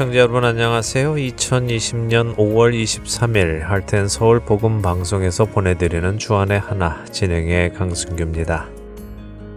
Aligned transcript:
해청자 0.00 0.20
여러분 0.20 0.46
안녕하세요. 0.46 1.12
2020년 1.12 2.34
5월 2.36 2.72
23일 2.72 3.60
할텐 3.60 4.08
서울 4.08 4.40
복음 4.40 4.80
방송에서 4.80 5.44
보내드리는 5.44 6.16
주안의 6.16 6.58
하나 6.58 7.04
진행의 7.12 7.74
강승규입니다. 7.74 8.70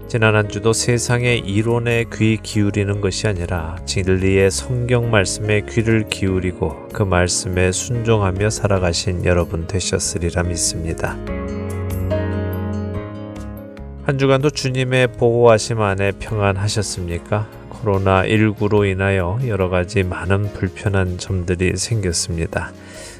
지난 0.10 0.36
한 0.36 0.50
주도 0.50 0.74
세상의 0.74 1.40
이론에 1.40 2.04
귀 2.14 2.36
기울이는 2.36 3.00
것이 3.00 3.26
아니라 3.26 3.78
진리의 3.86 4.52
성경 4.52 5.10
말씀에 5.10 5.62
귀를 5.62 6.10
기울이고 6.10 6.90
그 6.92 7.04
말씀에 7.04 7.72
순종하며 7.72 8.50
살아가신 8.50 9.24
여러분 9.24 9.66
되셨으리라 9.66 10.44
믿습니다. 10.44 11.16
한 14.04 14.18
주간도 14.18 14.50
주님의 14.50 15.14
보호하심 15.14 15.80
안에 15.80 16.12
평안하셨습니까? 16.20 17.63
코로나19로 17.84 18.90
인하여 18.90 19.40
여러 19.48 19.70
가지 19.70 20.04
많은 20.04 20.54
불편한 20.54 21.18
점들이 21.18 21.76
생겼습니다. 21.76 22.72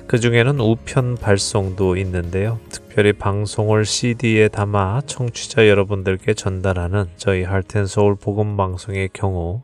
그 0.08 0.20
중에는 0.20 0.60
우편 0.60 1.16
발송도 1.16 1.98
있는데요. 1.98 2.60
특별히 2.70 3.14
방송을 3.14 3.86
CD에 3.86 4.48
담아 4.48 5.02
청취자 5.06 5.68
여러분들께 5.68 6.34
전달하는 6.34 7.06
저희 7.18 7.44
할텐 7.44 7.88
서울 7.88 8.16
복음 8.16 8.58
방송의 8.58 9.10
경우 9.14 9.62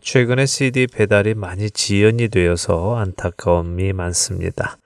최근에 0.00 0.46
CD 0.46 0.86
배달이 0.86 1.34
많이 1.34 1.70
지연이 1.70 2.28
되어서 2.28 2.96
안타까움이 2.96 3.92
많습니다. 3.92 4.76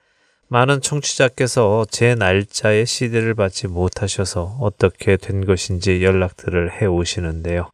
많은 0.49 0.81
청취자께서 0.81 1.87
제 1.91 2.15
날짜에 2.15 2.85
CD를 2.85 3.35
받지 3.35 3.69
못하셔서 3.69 4.57
어떻게 4.61 5.17
된 5.17 5.45
것인지 5.45 6.03
연락들을 6.03 6.81
해 6.81 6.87
오시는데요. 6.87 7.71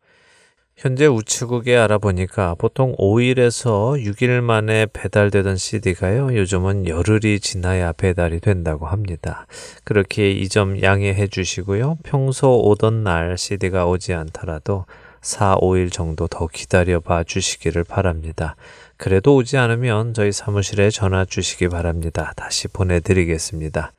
현재 0.85 1.07
우체국에 1.07 1.79
알아보니까 1.79 2.57
보통 2.57 2.95
5일에서 2.97 3.99
6일 4.05 4.43
만에 4.43 4.87
배달되던 4.93 5.57
CD가요, 5.57 6.37
요즘은 6.37 6.87
열흘이 6.87 7.41
지나야 7.41 7.93
배달이 7.93 8.41
된다고 8.41 8.85
합니다. 8.85 9.47
그렇게 9.85 10.31
이 10.31 10.47
점 10.51 10.83
양해해 10.83 11.27
주시고요. 11.27 11.97
평소 12.03 12.61
오던 12.61 13.03
날 13.03 13.39
CD가 13.39 13.87
오지 13.87 14.13
않더라도 14.13 14.85
4, 15.23 15.57
5일 15.57 15.91
정도 15.91 16.27
더 16.27 16.49
기다려 16.49 17.01
봐 17.01 17.25
주시기를 17.25 17.85
바랍니다. 17.85 18.55
그래도 18.99 19.37
오지 19.37 19.57
않으면 19.57 20.13
저희 20.13 20.33
사무실에 20.33 20.91
전화 20.91 21.25
주시기 21.25 21.69
바랍니다. 21.69 22.35
다시 22.37 22.69
보내드리겠습니다. 22.69 23.93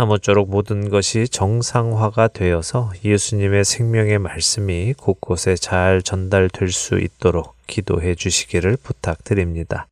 아무쪼록 0.00 0.48
모든 0.48 0.88
것이 0.88 1.28
정상화가 1.28 2.28
되어서 2.28 2.90
예수님의 3.04 3.64
생명의 3.64 4.18
말씀이 4.18 4.94
곳곳에 4.94 5.56
잘 5.56 6.00
전달될 6.00 6.72
수 6.72 6.98
있도록 6.98 7.54
기도해 7.66 8.14
주시기를 8.14 8.78
부탁드립니다. 8.82 9.86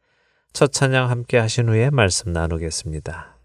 첫 0.53 0.73
찬양 0.73 1.11
함께 1.11 1.39
하신 1.39 1.69
후에 1.69 1.91
말씀 1.91 2.33
나누겠습니다. 2.33 3.38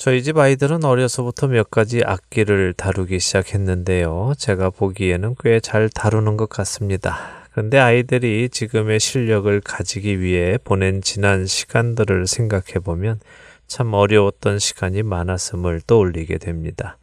저희 0.00 0.22
집 0.22 0.38
아이들은 0.38 0.82
어려서부터 0.82 1.48
몇 1.48 1.70
가지 1.70 2.00
악기를 2.02 2.72
다루기 2.72 3.20
시작했는데요. 3.20 4.32
제가 4.38 4.70
보기에는 4.70 5.34
꽤 5.38 5.60
잘 5.60 5.90
다루는 5.90 6.38
것 6.38 6.48
같습니다. 6.48 7.18
그런데 7.52 7.78
아이들이 7.78 8.48
지금의 8.48 8.98
실력을 8.98 9.60
가지기 9.60 10.20
위해 10.20 10.56
보낸 10.64 11.02
지난 11.02 11.44
시간들을 11.44 12.26
생각해 12.26 12.78
보면 12.82 13.20
참 13.66 13.92
어려웠던 13.92 14.58
시간이 14.58 15.02
많았음을 15.02 15.82
떠올리게 15.86 16.38
됩니다. 16.38 16.96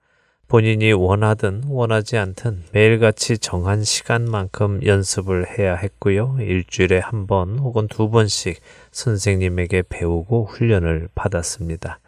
본인이 0.47 0.91
원하든 0.91 1.65
원하지 1.67 2.17
않든 2.17 2.63
매일같이 2.71 3.37
정한 3.37 3.83
시간만큼 3.83 4.79
연습을 4.83 5.59
해야 5.59 5.75
했고요. 5.75 6.37
일주일에 6.39 6.97
한 6.97 7.27
번 7.27 7.59
혹은 7.59 7.87
두 7.87 8.09
번씩 8.09 8.59
선생님에게 8.91 9.83
배우고 9.87 10.45
훈련을 10.45 11.09
받았습니다. 11.13 11.99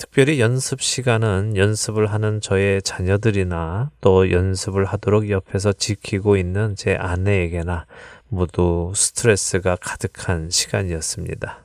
특별히 0.00 0.40
연습 0.40 0.80
시간은 0.80 1.58
연습을 1.58 2.06
하는 2.06 2.40
저의 2.40 2.80
자녀들이나 2.80 3.90
또 4.00 4.30
연습을 4.30 4.86
하도록 4.86 5.28
옆에서 5.28 5.74
지키고 5.74 6.38
있는 6.38 6.74
제 6.74 6.94
아내에게나 6.94 7.84
모두 8.28 8.94
스트레스가 8.96 9.76
가득한 9.76 10.48
시간이었습니다. 10.48 11.64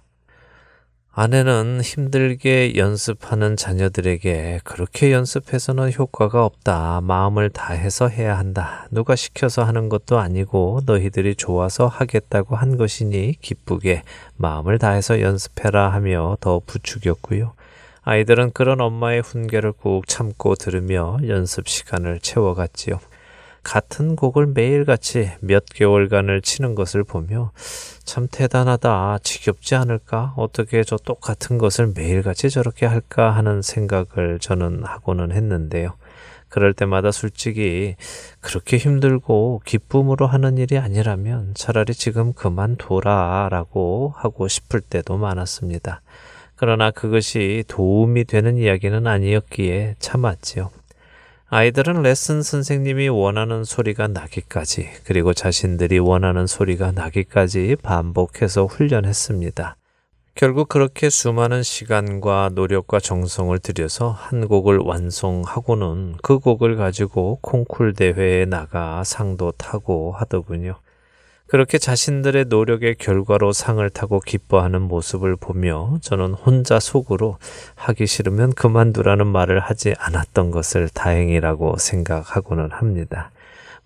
아내는 1.13 1.79
힘들게 1.81 2.75
연습하는 2.75 3.55
자녀들에게 3.55 4.59
그렇게 4.65 5.13
연습해서는 5.13 5.93
효과가 5.93 6.43
없다. 6.43 6.99
마음을 7.03 7.49
다해서 7.49 8.09
해야 8.09 8.37
한다. 8.37 8.85
누가 8.91 9.15
시켜서 9.15 9.63
하는 9.63 9.87
것도 9.87 10.19
아니고 10.19 10.81
너희들이 10.85 11.35
좋아서 11.35 11.87
하겠다고 11.87 12.57
한 12.57 12.75
것이니 12.75 13.37
기쁘게 13.39 14.03
마음을 14.35 14.77
다해서 14.77 15.21
연습해라 15.21 15.87
하며 15.93 16.35
더 16.41 16.59
부추겼고요. 16.65 17.53
아이들은 18.07 18.51
그런 18.51 18.81
엄마의 18.81 19.21
훈계를 19.21 19.71
꾹 19.71 20.07
참고 20.07 20.53
들으며 20.53 21.17
연습 21.27 21.67
시간을 21.67 22.19
채워갔지요. 22.19 22.99
같은 23.63 24.15
곡을 24.15 24.45
매일같이 24.45 25.31
몇 25.41 25.65
개월간을 25.65 26.43
치는 26.43 26.75
것을 26.75 27.03
보며 27.03 27.51
참 28.03 28.27
대단하다, 28.31 29.17
지겹지 29.23 29.73
않을까? 29.73 30.35
어떻게 30.37 30.83
저 30.83 30.97
똑같은 30.97 31.57
것을 31.57 31.93
매일같이 31.95 32.51
저렇게 32.51 32.85
할까 32.85 33.31
하는 33.31 33.63
생각을 33.63 34.37
저는 34.39 34.83
하고는 34.83 35.31
했는데요. 35.31 35.95
그럴 36.47 36.75
때마다 36.75 37.11
솔직히 37.11 37.95
그렇게 38.39 38.77
힘들고 38.77 39.63
기쁨으로 39.65 40.27
하는 40.27 40.59
일이 40.59 40.77
아니라면 40.77 41.53
차라리 41.55 41.95
지금 41.95 42.33
그만둬라 42.33 43.49
라고 43.49 44.13
하고 44.15 44.47
싶을 44.47 44.81
때도 44.81 45.17
많았습니다. 45.17 46.01
그러나 46.55 46.91
그것이 46.91 47.63
도움이 47.67 48.25
되는 48.25 48.57
이야기는 48.57 49.07
아니었기에 49.07 49.95
참았지요. 49.99 50.71
아이들은 51.47 52.01
레슨 52.01 52.41
선생님이 52.41 53.07
원하는 53.09 53.63
소리가 53.63 54.07
나기까지, 54.07 54.89
그리고 55.03 55.33
자신들이 55.33 55.99
원하는 55.99 56.47
소리가 56.47 56.91
나기까지 56.91 57.75
반복해서 57.83 58.65
훈련했습니다. 58.65 59.75
결국 60.33 60.67
그렇게 60.67 61.09
수많은 61.09 61.63
시간과 61.63 62.49
노력과 62.53 62.99
정성을 62.99 63.57
들여서 63.59 64.09
한 64.09 64.47
곡을 64.49 64.79
완성하고는 64.79 66.15
그 66.21 66.39
곡을 66.39 66.75
가지고 66.75 67.39
콩쿨 67.41 67.93
대회에 67.93 68.45
나가 68.45 69.03
상도 69.05 69.51
타고 69.53 70.11
하더군요. 70.11 70.75
그렇게 71.47 71.77
자신들의 71.77 72.45
노력의 72.45 72.95
결과로 72.95 73.53
상을 73.53 73.87
타고 73.91 74.19
기뻐하는 74.19 74.81
모습을 74.81 75.35
보며 75.35 75.97
저는 76.01 76.33
혼자 76.33 76.79
속으로 76.79 77.37
하기 77.75 78.07
싫으면 78.07 78.53
그만두라는 78.53 79.27
말을 79.27 79.59
하지 79.59 79.93
않았던 79.97 80.51
것을 80.51 80.89
다행이라고 80.89 81.77
생각하고는 81.77 82.71
합니다. 82.71 83.29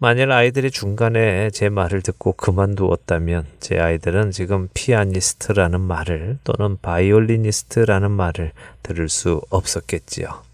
만일 0.01 0.31
아이들이 0.31 0.71
중간에 0.71 1.50
제 1.50 1.67
말을 1.67 2.01
듣고 2.01 2.31
그만두었다면 2.31 3.45
제 3.59 3.77
아이들은 3.77 4.31
지금 4.31 4.69
피아니스트라는 4.73 5.81
말을 5.81 6.38
또는 6.45 6.77
바이올리니스트라는 6.81 8.09
말을 8.09 8.53
들을 8.81 9.09
수 9.09 9.41
없었겠지요. 9.50 10.49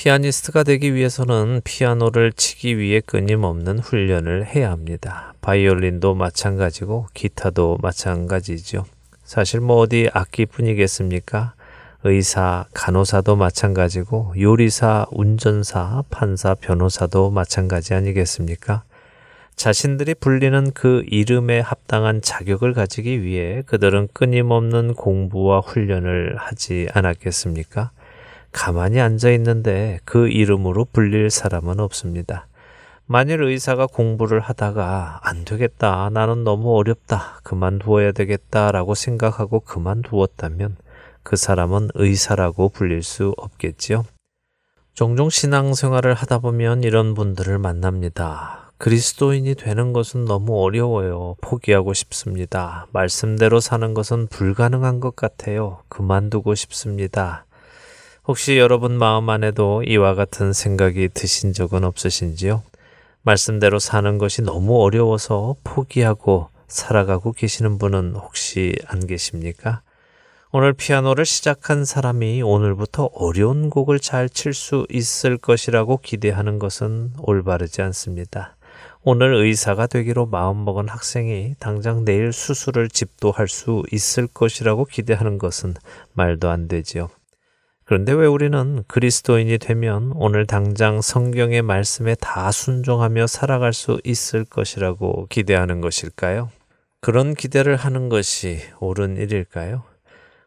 피아니스트가 0.00 0.62
되기 0.62 0.94
위해서는 0.94 1.60
피아노를 1.62 2.32
치기 2.32 2.78
위해 2.78 3.02
끊임없는 3.04 3.80
훈련을 3.80 4.46
해야 4.46 4.70
합니다. 4.70 5.34
바이올린도 5.42 6.14
마찬가지고 6.14 7.08
기타도 7.12 7.76
마찬가지죠. 7.82 8.86
사실 9.24 9.60
뭐 9.60 9.76
어디 9.76 10.08
악기뿐이겠습니까? 10.10 11.52
의사, 12.04 12.64
간호사도 12.72 13.36
마찬가지고 13.36 14.32
요리사, 14.40 15.04
운전사, 15.10 16.02
판사, 16.08 16.54
변호사도 16.54 17.30
마찬가지 17.30 17.92
아니겠습니까? 17.92 18.84
자신들이 19.54 20.14
불리는 20.14 20.70
그 20.72 21.04
이름에 21.08 21.60
합당한 21.60 22.22
자격을 22.22 22.72
가지기 22.72 23.22
위해 23.22 23.62
그들은 23.66 24.08
끊임없는 24.14 24.94
공부와 24.94 25.60
훈련을 25.60 26.36
하지 26.38 26.88
않았겠습니까? 26.94 27.90
가만히 28.52 29.00
앉아 29.00 29.30
있는데 29.32 30.00
그 30.04 30.28
이름으로 30.28 30.86
불릴 30.92 31.30
사람은 31.30 31.80
없습니다. 31.80 32.46
만일 33.06 33.42
의사가 33.42 33.86
공부를 33.86 34.38
하다가 34.38 35.20
안 35.22 35.44
되겠다, 35.44 36.10
나는 36.12 36.44
너무 36.44 36.76
어렵다, 36.76 37.40
그만두어야 37.42 38.12
되겠다라고 38.12 38.94
생각하고 38.94 39.60
그만두었다면 39.60 40.76
그 41.22 41.36
사람은 41.36 41.88
의사라고 41.94 42.68
불릴 42.68 43.02
수 43.02 43.34
없겠지요. 43.36 44.04
종종 44.94 45.28
신앙생활을 45.30 46.14
하다 46.14 46.38
보면 46.38 46.84
이런 46.84 47.14
분들을 47.14 47.58
만납니다. 47.58 48.72
그리스도인이 48.78 49.54
되는 49.56 49.92
것은 49.92 50.24
너무 50.24 50.62
어려워요. 50.62 51.36
포기하고 51.40 51.92
싶습니다. 51.94 52.86
말씀대로 52.92 53.60
사는 53.60 53.92
것은 53.92 54.28
불가능한 54.28 55.00
것 55.00 55.16
같아요. 55.16 55.80
그만두고 55.88 56.54
싶습니다. 56.54 57.44
혹시 58.30 58.58
여러분 58.58 58.96
마음 58.96 59.28
안에도 59.28 59.82
이와 59.82 60.14
같은 60.14 60.52
생각이 60.52 61.08
드신 61.12 61.52
적은 61.52 61.82
없으신지요? 61.82 62.62
말씀대로 63.22 63.80
사는 63.80 64.18
것이 64.18 64.42
너무 64.42 64.80
어려워서 64.80 65.56
포기하고 65.64 66.48
살아가고 66.68 67.32
계시는 67.32 67.78
분은 67.78 68.14
혹시 68.14 68.76
안 68.86 69.04
계십니까? 69.04 69.82
오늘 70.52 70.74
피아노를 70.74 71.26
시작한 71.26 71.84
사람이 71.84 72.42
오늘부터 72.42 73.10
어려운 73.14 73.68
곡을 73.68 73.98
잘 73.98 74.28
칠 74.28 74.54
수 74.54 74.86
있을 74.90 75.36
것이라고 75.36 75.96
기대하는 75.96 76.60
것은 76.60 77.14
올바르지 77.18 77.82
않습니다. 77.82 78.54
오늘 79.02 79.34
의사가 79.34 79.88
되기로 79.88 80.26
마음먹은 80.26 80.86
학생이 80.86 81.56
당장 81.58 82.04
내일 82.04 82.32
수술을 82.32 82.90
집도할 82.90 83.48
수 83.48 83.82
있을 83.90 84.28
것이라고 84.28 84.84
기대하는 84.84 85.38
것은 85.38 85.74
말도 86.12 86.48
안 86.48 86.68
되지요. 86.68 87.10
그런데 87.90 88.12
왜 88.12 88.28
우리는 88.28 88.84
그리스도인이 88.86 89.58
되면 89.58 90.12
오늘 90.14 90.46
당장 90.46 91.00
성경의 91.00 91.62
말씀에 91.62 92.14
다 92.20 92.52
순종하며 92.52 93.26
살아갈 93.26 93.72
수 93.72 94.00
있을 94.04 94.44
것이라고 94.44 95.26
기대하는 95.28 95.80
것일까요? 95.80 96.50
그런 97.00 97.34
기대를 97.34 97.74
하는 97.74 98.08
것이 98.08 98.60
옳은 98.78 99.16
일일까요? 99.16 99.82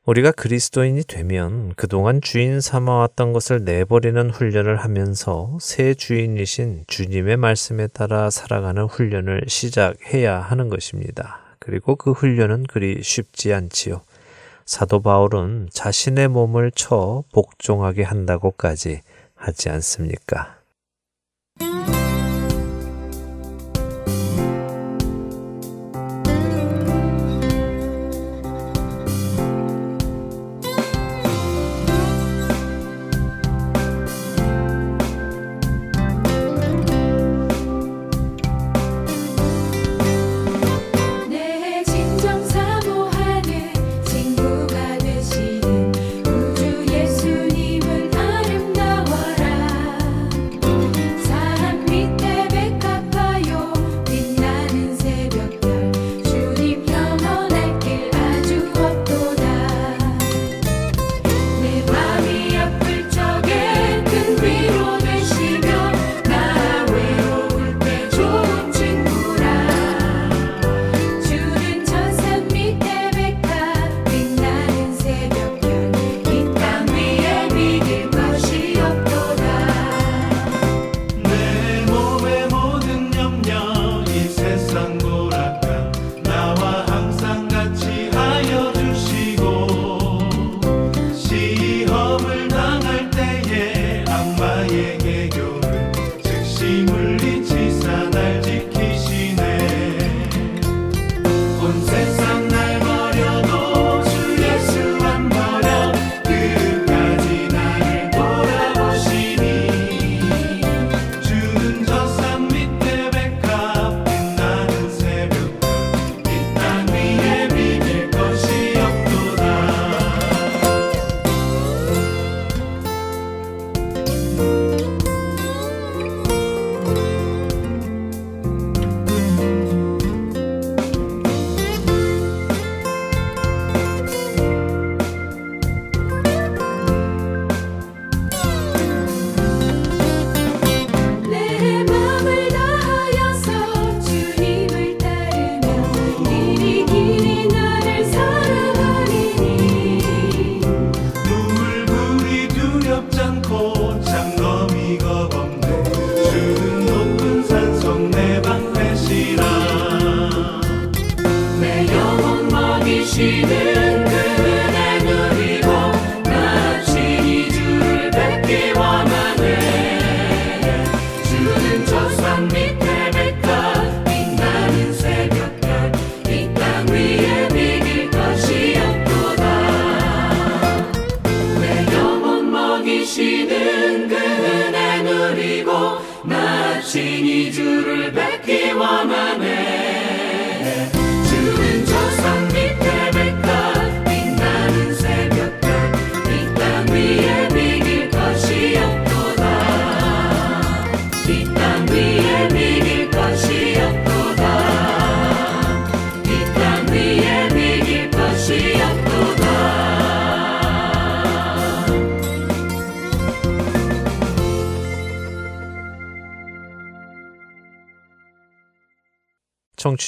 우리가 0.06 0.32
그리스도인이 0.32 1.04
되면 1.04 1.74
그동안 1.76 2.22
주인 2.22 2.62
삼아왔던 2.62 3.34
것을 3.34 3.66
내버리는 3.66 4.30
훈련을 4.30 4.78
하면서 4.78 5.58
새 5.60 5.96
주인이신 5.96 6.86
주님의 6.88 7.36
말씀에 7.36 7.88
따라 7.88 8.30
살아가는 8.30 8.86
훈련을 8.86 9.44
시작해야 9.50 10.40
하는 10.40 10.70
것입니다. 10.70 11.42
그리고 11.60 11.98
그 11.98 12.14
훈련은 12.14 12.68
그리 12.68 13.04
쉽지 13.04 13.54
않지요. 13.54 14.02
사도 14.66 15.02
바울은 15.02 15.70
자신의 15.72 16.30
몸을 16.30 16.72
쳐 16.72 17.24
복종하게 17.34 18.04
한다고까지 18.04 19.02
하지 19.36 19.70
않습니까? 19.70 20.63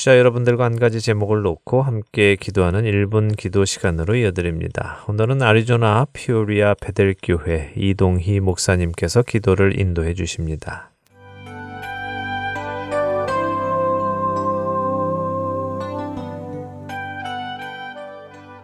청취자 0.06 0.20
여러분들과 0.20 0.66
한 0.66 0.78
가지 0.78 1.02
제목을 1.02 1.42
놓고 1.42 1.82
함께 1.82 2.36
기도하는 2.40 2.84
1분 2.84 3.36
기도 3.36 3.66
시간으로 3.66 4.16
이어드립니다. 4.16 5.04
오늘은 5.08 5.42
아리조나 5.42 6.06
피오리아 6.14 6.76
베델교회 6.76 7.74
이동희 7.76 8.40
목사님께서 8.40 9.24
기도를 9.24 9.80
인도해 9.80 10.14
주십니다. 10.14 10.92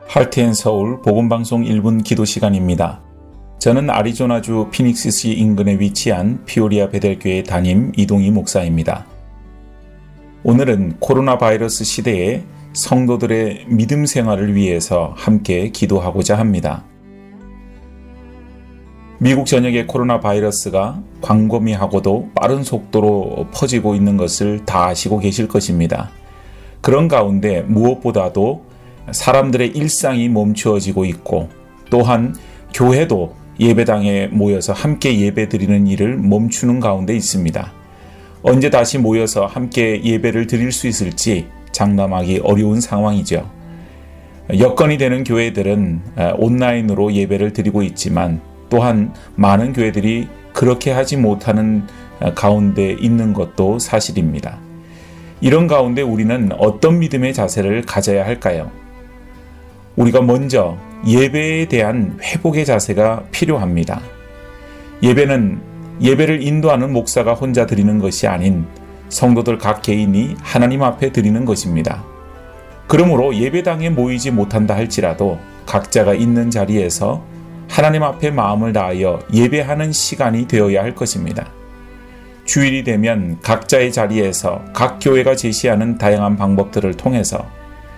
할트앤 0.08 0.54
서울 0.54 1.02
복음방송 1.02 1.64
1분 1.64 2.04
기도 2.04 2.24
시간입니다. 2.24 3.02
저는 3.58 3.90
아리조나주 3.90 4.70
피닉스시 4.72 5.32
인근에 5.32 5.80
위치한 5.80 6.46
피오리아 6.46 6.90
베델교회 6.90 7.44
담임 7.44 7.92
이동희 7.98 8.30
목사입니다. 8.30 9.11
오늘은 10.52 10.98
코로나 11.00 11.38
바이러스 11.38 11.86
시대에 11.86 12.44
성도들의 12.74 13.68
믿음 13.70 14.06
생활을 14.06 14.54
위해서 14.54 15.14
함께 15.16 15.70
기도하고자 15.70 16.38
합니다. 16.38 16.84
미국 19.18 19.46
전역의 19.46 19.88
코로나 19.88 20.20
바이러스가 20.20 21.02
광범위하고도 21.22 22.32
빠른 22.36 22.66
속도로 22.66 23.48
퍼지고 23.54 23.96
있는 23.96 24.18
것을 24.18 24.66
다 24.66 24.88
아시고 24.88 25.20
계실 25.20 25.48
것입니다. 25.48 26.10
그런 26.82 27.08
가운데 27.08 27.62
무엇보다도 27.62 28.66
사람들의 29.10 29.70
일상이 29.70 30.28
멈추어지고 30.28 31.06
있고 31.06 31.48
또한 31.90 32.36
교회도 32.74 33.36
예배당에 33.58 34.28
모여서 34.28 34.74
함께 34.74 35.18
예배 35.18 35.48
드리는 35.48 35.88
일을 35.88 36.18
멈추는 36.18 36.82
가운데 36.82 37.16
있습니다. 37.16 37.81
언제 38.44 38.70
다시 38.70 38.98
모여서 38.98 39.46
함께 39.46 40.04
예배를 40.04 40.48
드릴 40.48 40.72
수 40.72 40.88
있을지 40.88 41.48
장담하기 41.72 42.42
어려운 42.44 42.82
상황이죠. 42.82 43.50
여건이 44.58 44.98
되는 44.98 45.24
교회들은 45.24 46.02
온라인으로 46.38 47.14
예배를 47.14 47.54
드리고 47.54 47.84
있지만 47.84 48.42
또한 48.70 49.14
많은 49.36 49.74
교회들이 49.74 50.28
그렇게 50.54 50.92
하지 50.92 51.18
못하는 51.18 51.84
가운데 52.36 52.92
있는 53.00 53.34
것도 53.34 53.80
사실입니다. 53.80 54.58
이런 55.40 55.68
가운데 55.68 56.02
우리는 56.02 56.50
어떤 56.58 57.00
믿음의 57.00 57.34
자세를 57.34 57.84
가져야 57.84 58.26
할까요? 58.26 58.72
우리가 59.96 60.22
먼저 60.22 60.78
예배에 61.08 61.66
대한 61.66 62.20
회복의 62.22 62.66
자세가 62.66 63.26
필요합니다. 63.32 64.02
예배는 65.02 65.71
예배를 66.02 66.42
인도하는 66.42 66.92
목사가 66.92 67.34
혼자 67.34 67.66
드리는 67.66 68.00
것이 68.00 68.26
아닌 68.28 68.66
성도들 69.10 69.58
각 69.58 69.82
개인이 69.82 70.36
하나님 70.42 70.82
앞에 70.82 71.12
드리는 71.12 71.46
것입니다. 71.46 72.04
그러므로 72.88 73.36
예배당에 73.36 73.90
모이지 73.90 74.32
못한다 74.32 74.76
할지라도 74.76 75.38
각자가 75.66 76.14
있는 76.14 76.50
자리에서 76.50 77.24
하나님 77.70 78.04
앞에 78.04 78.32
마음을 78.32 78.74
다하여 78.74 79.20
예배하는 79.32 79.92
시간이 79.92 80.48
되어야 80.48 80.82
할 80.82 80.96
것입니다. 80.96 81.48
주일이 82.44 82.84
되면 82.84 83.40
각자의 83.42 83.94
자리에서 83.94 84.66
각 84.74 85.00
교회가 85.00 85.36
제시하는 85.36 85.98
다양한 85.98 86.36
방법들을 86.36 86.96
통해서 86.96 87.46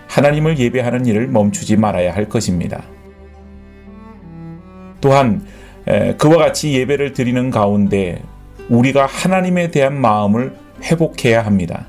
하나님을 0.09 0.59
예배하는 0.59 1.05
일을 1.05 1.27
멈추지 1.27 1.77
말아야 1.77 2.13
할 2.13 2.29
것입니다. 2.29 2.83
또한 5.01 5.43
그와 6.17 6.37
같이 6.37 6.73
예배를 6.73 7.13
드리는 7.13 7.49
가운데 7.49 8.21
우리가 8.69 9.05
하나님에 9.05 9.71
대한 9.71 9.99
마음을 9.99 10.55
회복해야 10.83 11.45
합니다. 11.45 11.87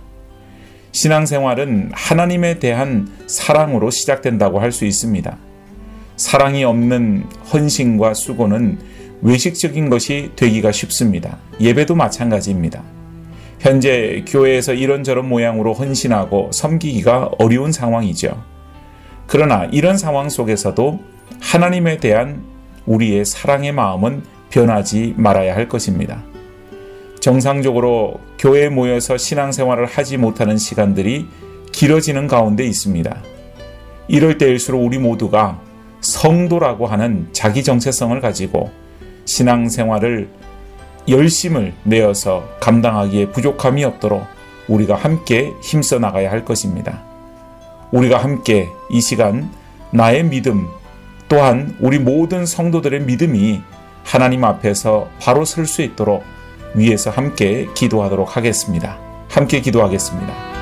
신앙생활은 0.92 1.90
하나님에 1.92 2.59
대한 2.59 3.09
사랑으로 3.26 3.90
시작된다고 3.90 4.61
할 4.61 4.72
수 4.72 4.85
있습니다. 4.85 5.37
사랑이 6.16 6.62
없는 6.64 7.24
헌신과 7.52 8.14
수고는 8.14 8.78
외식적인 9.22 9.90
것이 9.90 10.30
되기가 10.37 10.70
쉽습니다. 10.70 11.38
예배도 11.61 11.94
마찬가지입니다. 11.94 12.83
현재 13.59 14.24
교회에서 14.28 14.74
이런저런 14.74 15.28
모양으로 15.28 15.72
헌신하고 15.72 16.50
섬기기가 16.52 17.30
어려운 17.38 17.72
상황이죠. 17.72 18.44
그러나 19.26 19.64
이런 19.72 19.96
상황 19.96 20.28
속에서도 20.28 21.00
하나님에 21.40 21.96
대한 21.96 22.44
우리의 22.87 23.25
사랑의 23.25 23.73
마음은 23.73 24.23
변하지 24.51 25.14
말아야 25.16 25.55
할 25.55 25.68
것입니다. 25.68 26.23
정상적으로 27.20 28.20
교회에 28.38 28.68
모여서 28.68 29.16
신앙생활을 29.16 29.87
하지 29.87 30.16
못하는 30.18 30.59
시간들이 30.59 31.27
길어지는 31.73 32.29
가운데 32.29 32.64
있습니다. 32.64 33.16
이럴 34.09 34.38
때일수록 34.38 34.85
우리 34.85 34.99
모두가 34.99 35.61
성도라고 36.01 36.87
하는 36.87 37.29
자기 37.33 37.64
정체성을 37.64 38.20
가지고 38.20 38.70
신앙생활을 39.25 40.29
열심을 41.09 41.73
내어서 41.85 42.49
감당하기에 42.61 43.31
부족함이 43.31 43.85
없도록 43.85 44.25
우리가 44.68 44.94
함께 44.94 45.53
힘써 45.62 45.99
나가야 45.99 46.31
할 46.31 46.44
것입니다. 46.44 47.03
우리가 47.92 48.18
함께 48.18 48.68
이 48.90 49.01
시간 49.01 49.51
나의 49.90 50.25
믿음 50.25 50.66
또한 51.35 51.75
우리 51.81 51.99
모든 51.99 52.47
성도들의 52.47 53.01
믿음이 53.01 53.61
하나님 54.05 54.44
앞에서 54.44 55.11
바로 55.18 55.44
설 55.44 55.66
수 55.66 55.83
있도록 55.83 56.23
위에서 56.77 57.11
함께 57.11 57.66
기도하도록 57.75 58.37
하겠습니다. 58.37 59.01
함께 59.29 59.61
기도하겠습니다. 59.61 60.54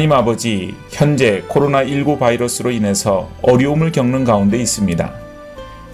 하나님 0.00 0.12
아버지, 0.12 0.74
현재 0.88 1.42
코로나19 1.46 2.18
바이러스로 2.18 2.70
인해서 2.70 3.28
어려움을 3.42 3.92
겪는 3.92 4.24
가운데 4.24 4.56
있습니다. 4.56 5.12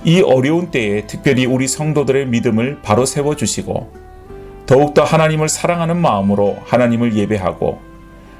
이 0.04 0.20
어려운 0.20 0.70
때에 0.70 1.08
특별히 1.08 1.44
우리 1.44 1.66
성도들의 1.66 2.26
믿음을 2.26 2.78
바로 2.84 3.04
세워주시고, 3.04 3.92
더욱더 4.64 5.02
하나님을 5.02 5.48
사랑하는 5.48 5.96
마음으로 5.96 6.56
하나님을 6.66 7.16
예배하고, 7.16 7.80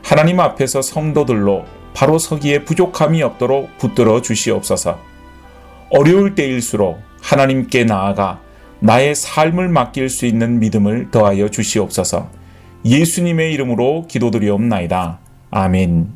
하나님 0.05 0.39
앞에서 0.39 0.83
성도들로 0.83 1.65
바로 1.95 2.21
서기에 2.21 2.63
부족함이 2.63 3.21
없도록 3.25 3.77
붙들어 3.79 4.23
주시옵소서. 4.23 5.01
어려울 5.91 6.37
때일수록 6.37 7.01
하나님께 7.23 7.87
나아가 7.87 8.41
나의 8.79 9.17
삶을 9.17 9.67
맡길 9.67 10.11
수 10.11 10.27
있는 10.27 10.61
믿음을 10.61 11.11
더하여 11.11 11.49
주시옵소서. 11.49 12.31
예수님의 12.85 13.53
이름으로 13.53 14.07
기도드리옵나이다. 14.07 15.26
아멘. 15.51 16.16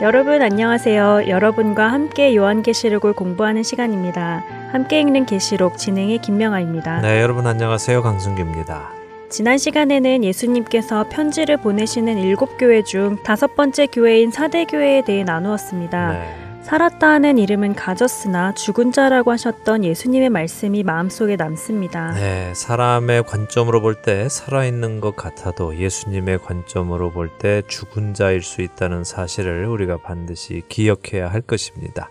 여러분 0.00 0.42
안녕하세요. 0.42 1.24
여러분과 1.26 1.88
함께 1.88 2.36
요한계시록을 2.36 3.14
공부하는 3.14 3.64
시간입니다. 3.64 4.44
함께 4.70 5.00
읽는 5.00 5.26
계시록 5.26 5.76
진행의 5.76 6.18
김명아입니다. 6.18 7.00
네, 7.00 7.20
여러분 7.20 7.48
안녕하세요. 7.48 8.00
강승규입니다. 8.02 8.90
지난 9.28 9.58
시간에는 9.58 10.22
예수님께서 10.22 11.06
편지를 11.10 11.56
보내시는 11.56 12.16
일곱 12.18 12.56
교회 12.58 12.82
중 12.82 13.16
다섯 13.24 13.56
번째 13.56 13.86
교회인 13.86 14.30
사대 14.30 14.66
교회에 14.66 15.02
대해 15.02 15.24
나누었습니다. 15.24 16.12
네. 16.12 16.47
살았다 16.68 17.08
하는 17.08 17.38
이름은 17.38 17.74
가졌으나 17.74 18.52
죽은 18.52 18.92
자라고 18.92 19.30
하셨던 19.32 19.84
예수님의 19.84 20.28
말씀이 20.28 20.82
마음속에 20.82 21.36
남습니다. 21.36 22.12
네, 22.12 22.52
사람의 22.54 23.22
관점으로 23.22 23.80
볼 23.80 24.02
때 24.02 24.28
살아있는 24.28 25.00
것 25.00 25.16
같아도 25.16 25.74
예수님의 25.78 26.40
관점으로 26.40 27.10
볼 27.10 27.30
때 27.38 27.62
죽은 27.68 28.12
자일 28.12 28.42
수 28.42 28.60
있다는 28.60 29.02
사실을 29.04 29.64
우리가 29.64 29.96
반드시 30.02 30.60
기억해야 30.68 31.28
할 31.32 31.40
것입니다. 31.40 32.10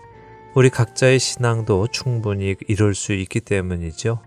우리 0.56 0.70
각자의 0.70 1.20
신앙도 1.20 1.86
충분히 1.92 2.56
이룰 2.66 2.96
수 2.96 3.12
있기 3.12 3.38
때문이죠. 3.38 4.18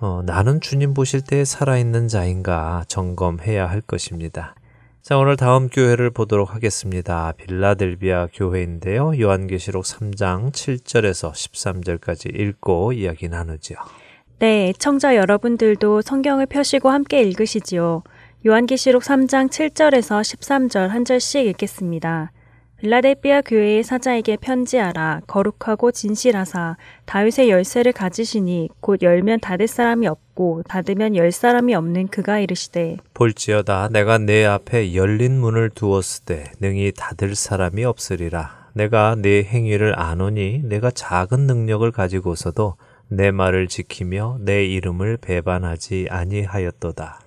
어, 0.00 0.22
나는 0.24 0.62
주님 0.62 0.94
보실 0.94 1.20
때 1.20 1.44
살아있는 1.44 2.08
자인가 2.08 2.84
점검해야 2.88 3.68
할 3.68 3.82
것입니다. 3.82 4.54
자, 5.04 5.18
오늘 5.18 5.36
다음 5.36 5.68
교회를 5.68 6.08
보도록 6.10 6.54
하겠습니다. 6.54 7.34
빌라델비아 7.36 8.28
교회인데요. 8.32 9.12
요한계시록 9.20 9.84
3장 9.84 10.50
7절에서 10.50 11.30
13절까지 11.30 12.34
읽고 12.34 12.94
이야기 12.94 13.28
나누죠. 13.28 13.74
네, 14.38 14.68
애청자 14.70 15.14
여러분들도 15.14 16.00
성경을 16.00 16.46
펴시고 16.46 16.88
함께 16.88 17.20
읽으시지요. 17.20 18.02
요한계시록 18.46 19.02
3장 19.02 19.50
7절에서 19.50 20.22
13절 20.22 20.88
한 20.88 21.04
절씩 21.04 21.48
읽겠습니다. 21.48 22.32
빌라델비아 22.84 23.40
교회의 23.40 23.82
사자에게 23.82 24.36
편지하라. 24.36 25.22
거룩하고 25.26 25.90
진실하사 25.90 26.76
다윗의 27.06 27.48
열쇠를 27.48 27.92
가지시니 27.92 28.68
곧 28.80 29.00
열면 29.00 29.40
닫을 29.40 29.68
사람이 29.68 30.06
없고 30.06 30.64
닫으면 30.68 31.16
열 31.16 31.32
사람이 31.32 31.74
없는 31.74 32.08
그가 32.08 32.40
이르시되 32.40 32.98
볼지어다 33.14 33.88
내가 33.88 34.18
내 34.18 34.44
앞에 34.44 34.94
열린 34.94 35.40
문을 35.40 35.70
두었을 35.70 36.26
때 36.26 36.52
능히 36.60 36.92
닫을 36.94 37.34
사람이 37.34 37.86
없으리라. 37.86 38.68
내가 38.74 39.16
내 39.18 39.42
행위를 39.42 39.98
아노니 39.98 40.60
내가 40.64 40.90
작은 40.90 41.46
능력을 41.46 41.90
가지고서도 41.90 42.74
내 43.08 43.30
말을 43.30 43.68
지키며 43.68 44.40
내 44.40 44.66
이름을 44.66 45.16
배반하지 45.22 46.08
아니하였도다. 46.10 47.23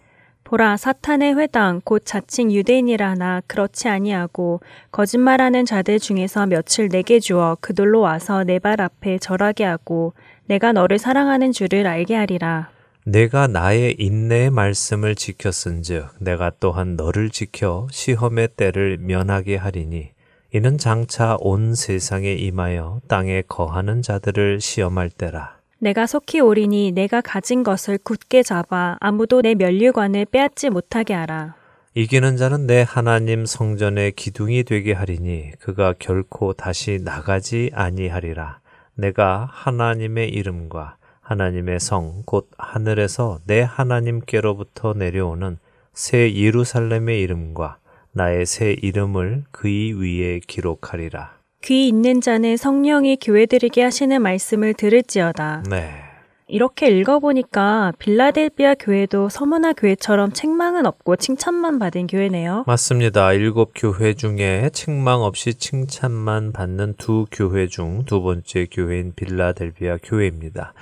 보라 0.47 0.77
사탄의 0.77 1.37
회당 1.37 1.81
곧 1.83 2.03
자칭 2.05 2.53
유대인이라 2.53 3.09
하나 3.09 3.41
그렇지 3.47 3.89
아니하고 3.89 4.61
거짓말하는 4.93 5.65
자들 5.65 5.99
중에서 5.99 6.45
며칠 6.45 6.87
내게 6.87 7.19
주어 7.19 7.57
그들로 7.59 7.99
와서 7.99 8.45
내 8.45 8.57
발 8.57 8.79
앞에 8.79 9.17
절하게 9.19 9.65
하고 9.65 10.13
내가 10.45 10.71
너를 10.71 10.99
사랑하는 10.99 11.51
줄을 11.51 11.85
알게 11.85 12.15
하리라. 12.15 12.69
내가 13.03 13.47
나의 13.47 13.97
인내의 13.99 14.49
말씀을 14.51 15.15
지켰은즉 15.15 16.15
내가 16.21 16.53
또한 16.61 16.95
너를 16.95 17.29
지켜 17.29 17.87
시험의 17.91 18.49
때를 18.55 18.99
면하게 19.01 19.57
하리니 19.57 20.11
이는 20.53 20.77
장차 20.77 21.35
온 21.41 21.75
세상에 21.75 22.31
임하여 22.31 23.01
땅에 23.09 23.43
거하는 23.49 24.01
자들을 24.01 24.61
시험할 24.61 25.09
때라. 25.09 25.56
내가 25.79 26.07
속히 26.07 26.39
오리니 26.39 26.91
내가 26.93 27.21
가진 27.21 27.63
것을 27.63 27.97
굳게 27.99 28.43
잡아 28.43 28.97
아무도 28.99 29.41
내 29.41 29.53
면류관을 29.55 30.25
빼앗지 30.25 30.69
못하게 30.69 31.13
하라. 31.13 31.55
이기는 31.93 32.37
자는 32.37 32.67
내 32.67 32.85
하나님 32.87 33.45
성전의 33.45 34.11
기둥이 34.13 34.63
되게 34.63 34.93
하리니 34.93 35.51
그가 35.59 35.93
결코 35.97 36.53
다시 36.53 36.99
나가지 37.03 37.71
아니하리라. 37.73 38.59
내가 38.95 39.47
하나님의 39.51 40.29
이름과 40.29 40.97
하나님의 41.21 41.79
성 41.79 42.23
곧 42.25 42.49
하늘에서 42.57 43.39
내 43.45 43.61
하나님께로부터 43.61 44.93
내려오는 44.93 45.57
새 45.93 46.33
예루살렘의 46.33 47.21
이름과 47.21 47.77
나의 48.13 48.45
새 48.45 48.73
이름을 48.81 49.43
그의 49.51 49.93
위에 49.93 50.39
기록하리라. 50.47 51.36
귀 51.63 51.87
있는 51.87 52.21
자는 52.21 52.55
성령이 52.57 53.17
교회들에게 53.21 53.81
하시는 53.83 54.21
말씀을 54.21 54.73
들을지어다. 54.73 55.63
네. 55.69 55.89
이렇게 56.49 56.87
읽어보니까 56.87 57.91
빌라델비아 57.99 58.75
교회도 58.75 59.27
서문화 59.27 59.73
교회처럼 59.73 60.31
책망은 60.31 60.85
없고 60.85 61.17
칭찬만 61.17 61.77
받은 61.77 62.07
교회네요. 62.07 62.63
맞습니다. 62.65 63.33
일곱 63.33 63.73
교회 63.75 64.13
중에 64.13 64.69
책망 64.71 65.23
없이 65.23 65.55
칭찬만 65.55 66.53
받는 66.53 66.93
두 66.97 67.25
교회 67.31 67.67
중 67.67 68.05
두 68.05 68.21
번째 68.21 68.65
교회인 68.71 69.11
빌라델비아 69.13 69.97
교회입니다. 70.01 70.73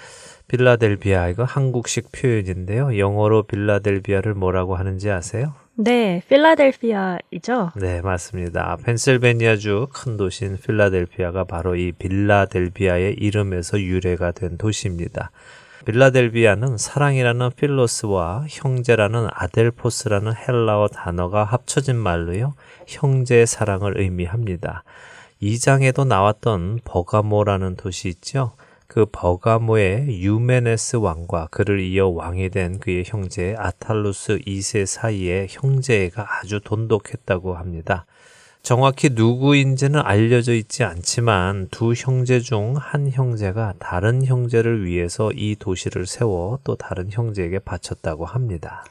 빌라델비아 0.48 1.30
이거 1.30 1.44
한국식 1.44 2.12
표현인데요. 2.12 2.98
영어로 2.98 3.44
빌라델비아를 3.44 4.34
뭐라고 4.34 4.76
하는지 4.76 5.10
아세요? 5.10 5.54
네, 5.78 6.22
필라델피아이죠. 6.30 7.72
네, 7.76 8.02
맞습니다. 8.02 8.78
펜실베니아주 8.84 9.88
큰 9.92 10.16
도시인 10.16 10.58
필라델피아가 10.58 11.44
바로 11.44 11.76
이 11.76 11.92
빌라델비아의 11.92 13.16
이름에서 13.16 13.82
유래가 13.82 14.32
된 14.32 14.58
도시입니다. 14.58 15.32
빌라델비아는 15.86 16.78
사랑이라는 16.78 17.52
필로스와 17.58 18.46
형제라는 18.50 19.28
아델포스라는 19.32 20.34
헬라어 20.36 20.88
단어가 20.88 21.44
합쳐진 21.44 21.98
말로요. 21.98 22.54
형제 22.88 23.46
사랑을 23.46 24.00
의미합니다. 24.00 24.84
2장에도 25.42 26.08
나왔던 26.08 26.80
버가모라는 26.86 27.76
도시 27.76 28.08
있죠. 28.08 28.54
그 28.88 29.06
버가모의 29.12 30.22
유메네스 30.22 30.98
왕과 30.98 31.48
그를 31.52 31.80
이어 31.82 32.08
왕이 32.08 32.50
된 32.50 32.80
그의 32.80 33.04
형제 33.06 33.56
아탈루스 33.58 34.40
2세 34.46 34.86
사이에 34.86 35.48
형제애가 35.50 36.26
아주 36.40 36.60
돈독했다고 36.64 37.56
합니다. 37.56 38.06
정확히 38.62 39.10
누구인지는 39.12 40.02
알려져 40.04 40.54
있지 40.54 40.84
않지만 40.84 41.68
두 41.70 41.94
형제 41.96 42.40
중 42.40 42.76
한 42.78 43.10
형제가 43.12 43.74
다른 43.80 44.24
형제를 44.26 44.86
위해서 44.86 45.32
이 45.34 45.56
도시를 45.56 46.08
세워 46.08 46.60
또 46.64 46.76
다른 46.76 47.10
형제에게 47.12 47.60
바쳤다고 47.60 48.26
합니다. 48.26 48.84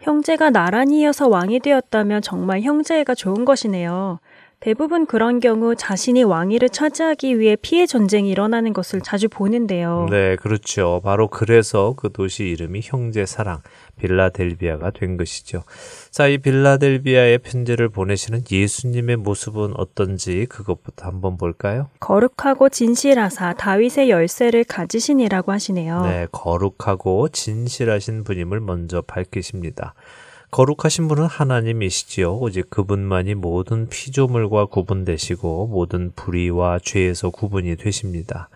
형제가 0.00 0.50
나란히 0.50 1.00
이어서 1.02 1.28
왕이 1.28 1.60
되었다면 1.60 2.22
정말 2.22 2.60
형제가 2.60 3.14
좋은 3.14 3.44
것이네요. 3.44 4.18
대부분 4.62 5.06
그런 5.06 5.40
경우 5.40 5.74
자신이 5.74 6.22
왕위를 6.22 6.68
차지하기 6.68 7.40
위해 7.40 7.56
피해 7.60 7.84
전쟁이 7.84 8.30
일어나는 8.30 8.72
것을 8.72 9.00
자주 9.00 9.28
보는데요. 9.28 10.06
네, 10.08 10.36
그렇죠. 10.36 11.00
바로 11.02 11.26
그래서 11.26 11.94
그 11.96 12.12
도시 12.12 12.44
이름이 12.44 12.80
형제 12.84 13.26
사랑 13.26 13.60
빌라델비아가 13.98 14.90
된 14.90 15.16
것이죠. 15.16 15.64
자, 16.12 16.28
이 16.28 16.38
빌라델비아의 16.38 17.38
편지를 17.38 17.88
보내시는 17.88 18.44
예수님의 18.48 19.16
모습은 19.16 19.74
어떤지 19.76 20.46
그것부터 20.48 21.08
한번 21.08 21.36
볼까요? 21.36 21.88
거룩하고 21.98 22.68
진실하사 22.68 23.54
다윗의 23.54 24.10
열쇠를 24.10 24.62
가지신이라고 24.62 25.50
하시네요. 25.50 26.02
네, 26.02 26.28
거룩하고 26.30 27.30
진실하신 27.30 28.22
분임을 28.22 28.60
먼저 28.60 29.02
밝히십니다. 29.02 29.94
거룩하신 30.52 31.08
분은 31.08 31.24
하나님이시지요. 31.24 32.36
오직 32.36 32.68
그분만이 32.68 33.36
모든 33.36 33.88
피조물과 33.88 34.66
구분되시고 34.66 35.68
모든 35.68 36.12
불의와 36.14 36.78
죄에서 36.80 37.30
구분이 37.30 37.76
되십니다. 37.76 38.50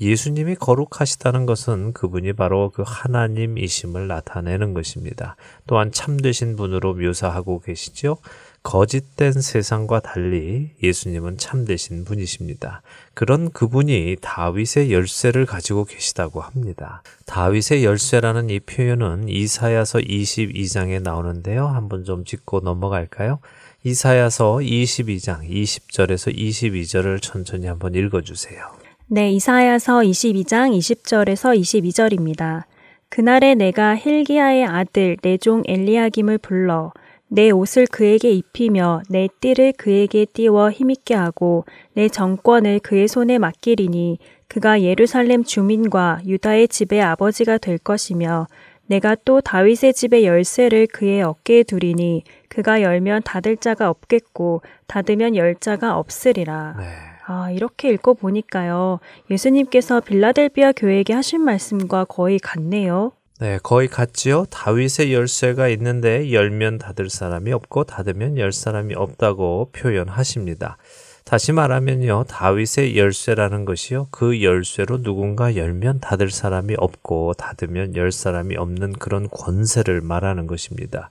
예수님이 0.00 0.56
거룩하시다는 0.56 1.46
것은 1.46 1.92
그분이 1.92 2.32
바로 2.32 2.70
그 2.74 2.82
하나님이심을 2.84 4.08
나타내는 4.08 4.74
것입니다. 4.74 5.36
또한 5.68 5.92
참되신 5.92 6.56
분으로 6.56 6.94
묘사하고 6.94 7.60
계시죠. 7.60 8.18
거짓된 8.66 9.30
세상과 9.30 10.00
달리 10.00 10.70
예수님은 10.82 11.38
참되신 11.38 12.04
분이십니다. 12.04 12.82
그런 13.14 13.52
그분이 13.52 14.16
다윗의 14.20 14.92
열쇠를 14.92 15.46
가지고 15.46 15.84
계시다고 15.84 16.40
합니다. 16.40 17.00
다윗의 17.26 17.84
열쇠라는 17.84 18.50
이 18.50 18.58
표현은 18.58 19.28
이사야서 19.28 20.00
22장에 20.00 21.00
나오는데요. 21.00 21.68
한번 21.68 22.02
좀 22.02 22.24
짚고 22.24 22.60
넘어갈까요? 22.60 23.38
이사야서 23.84 24.56
22장 24.56 25.48
20절에서 25.48 26.36
22절을 26.36 27.22
천천히 27.22 27.66
한번 27.68 27.94
읽어 27.94 28.20
주세요. 28.22 28.58
네, 29.06 29.30
이사야서 29.30 30.00
22장 30.00 30.76
20절에서 30.76 31.56
22절입니다. 31.56 32.64
그날에 33.08 33.54
내가 33.54 33.96
힐기야의 33.96 34.64
아들 34.64 35.16
내 35.22 35.36
종 35.36 35.62
엘리야김을 35.68 36.38
불러 36.38 36.92
내 37.28 37.50
옷을 37.50 37.86
그에게 37.86 38.30
입히며 38.30 39.02
내 39.08 39.28
띠를 39.40 39.72
그에게 39.76 40.24
띄워 40.26 40.70
힘있게 40.70 41.14
하고 41.14 41.64
내 41.94 42.08
정권을 42.08 42.80
그의 42.80 43.08
손에 43.08 43.38
맡기리니 43.38 44.18
그가 44.48 44.82
예루살렘 44.82 45.42
주민과 45.42 46.20
유다의 46.24 46.68
집의 46.68 47.02
아버지가 47.02 47.58
될 47.58 47.78
것이며 47.78 48.46
내가 48.86 49.16
또 49.24 49.40
다윗의 49.40 49.94
집의 49.94 50.24
열쇠를 50.24 50.86
그의 50.86 51.22
어깨에 51.22 51.64
두리니 51.64 52.22
그가 52.48 52.82
열면 52.82 53.22
닫을 53.24 53.56
자가 53.56 53.90
없겠고 53.90 54.62
닫으면 54.86 55.34
열 55.34 55.56
자가 55.56 55.98
없으리라. 55.98 56.76
네. 56.78 56.84
아, 57.26 57.50
이렇게 57.50 57.90
읽고 57.90 58.14
보니까요. 58.14 59.00
예수님께서 59.28 59.98
빌라델비아 59.98 60.70
교회에게 60.70 61.12
하신 61.12 61.40
말씀과 61.40 62.04
거의 62.04 62.38
같네요. 62.38 63.10
네, 63.38 63.58
거의 63.62 63.86
같지요. 63.86 64.46
다윗의 64.46 65.12
열쇠가 65.12 65.68
있는데 65.68 66.32
열면 66.32 66.78
닫을 66.78 67.10
사람이 67.10 67.52
없고 67.52 67.84
닫으면 67.84 68.38
열 68.38 68.50
사람이 68.50 68.94
없다고 68.94 69.72
표현하십니다. 69.72 70.78
다시 71.24 71.52
말하면요, 71.52 72.24
다윗의 72.28 72.96
열쇠라는 72.96 73.66
것이요, 73.66 74.08
그 74.10 74.42
열쇠로 74.42 75.02
누군가 75.02 75.54
열면 75.54 76.00
닫을 76.00 76.30
사람이 76.30 76.76
없고 76.78 77.34
닫으면 77.34 77.94
열 77.94 78.10
사람이 78.10 78.56
없는 78.56 78.94
그런 78.94 79.28
권세를 79.28 80.00
말하는 80.00 80.46
것입니다. 80.46 81.10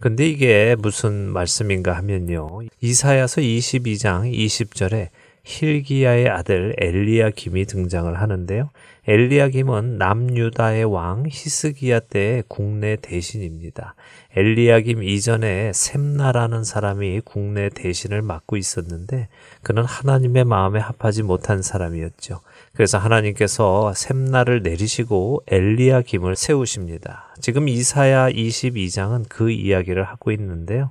근데 0.00 0.26
이게 0.26 0.76
무슨 0.78 1.12
말씀인가 1.30 1.92
하면요, 1.92 2.60
이사야서 2.80 3.42
22장 3.42 4.32
20절에 4.32 5.08
힐기야의 5.44 6.28
아들 6.28 6.74
엘리야김이 6.78 7.66
등장을 7.66 8.18
하는데요. 8.18 8.70
엘리야김은 9.08 9.98
남유다의 9.98 10.84
왕 10.84 11.24
히스기야 11.28 12.00
때의 12.00 12.42
국내 12.48 12.96
대신입니다. 12.96 13.94
엘리야김 14.34 15.04
이전에 15.04 15.72
셈나라는 15.72 16.64
사람이 16.64 17.22
국내 17.24 17.68
대신을 17.68 18.20
맡고 18.22 18.56
있었는데 18.56 19.28
그는 19.62 19.84
하나님의 19.84 20.44
마음에 20.44 20.80
합하지 20.80 21.22
못한 21.22 21.62
사람이었죠. 21.62 22.40
그래서 22.74 22.98
하나님께서 22.98 23.94
셈나를 23.94 24.62
내리시고 24.62 25.44
엘리야김을 25.46 26.34
세우십니다. 26.34 27.34
지금 27.40 27.68
이사야 27.68 28.30
22장은 28.30 29.26
그 29.28 29.50
이야기를 29.50 30.02
하고 30.04 30.32
있는데요. 30.32 30.90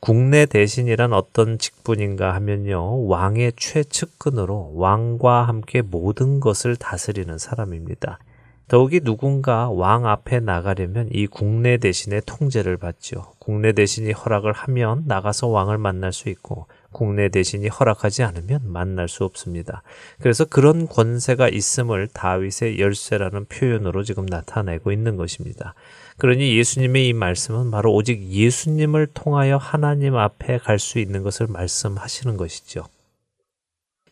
국내 0.00 0.46
대신이란 0.46 1.12
어떤 1.12 1.58
직분인가 1.58 2.34
하면요. 2.34 3.06
왕의 3.06 3.52
최측근으로 3.56 4.72
왕과 4.74 5.46
함께 5.46 5.82
모든 5.82 6.40
것을 6.40 6.76
다스리는 6.76 7.36
사람입니다. 7.36 8.18
더욱이 8.66 9.00
누군가 9.00 9.68
왕 9.68 10.06
앞에 10.06 10.40
나가려면 10.40 11.08
이 11.12 11.26
국내 11.26 11.76
대신의 11.76 12.22
통제를 12.24 12.76
받죠. 12.76 13.32
국내 13.40 13.72
대신이 13.72 14.12
허락을 14.12 14.52
하면 14.52 15.02
나가서 15.06 15.48
왕을 15.48 15.76
만날 15.76 16.12
수 16.12 16.28
있고 16.28 16.66
국내 16.92 17.28
대신이 17.28 17.66
허락하지 17.68 18.22
않으면 18.22 18.60
만날 18.64 19.08
수 19.08 19.24
없습니다. 19.24 19.82
그래서 20.20 20.44
그런 20.44 20.86
권세가 20.86 21.48
있음을 21.48 22.08
다윗의 22.12 22.78
열쇠라는 22.78 23.46
표현으로 23.46 24.02
지금 24.04 24.24
나타내고 24.24 24.92
있는 24.92 25.16
것입니다. 25.16 25.74
그러니 26.20 26.54
예수님의 26.58 27.08
이 27.08 27.12
말씀은 27.14 27.70
바로 27.70 27.94
오직 27.94 28.22
예수님을 28.22 29.08
통하여 29.14 29.56
하나님 29.56 30.16
앞에 30.16 30.58
갈 30.58 30.78
수 30.78 30.98
있는 30.98 31.22
것을 31.22 31.46
말씀하시는 31.46 32.36
것이죠. 32.36 32.84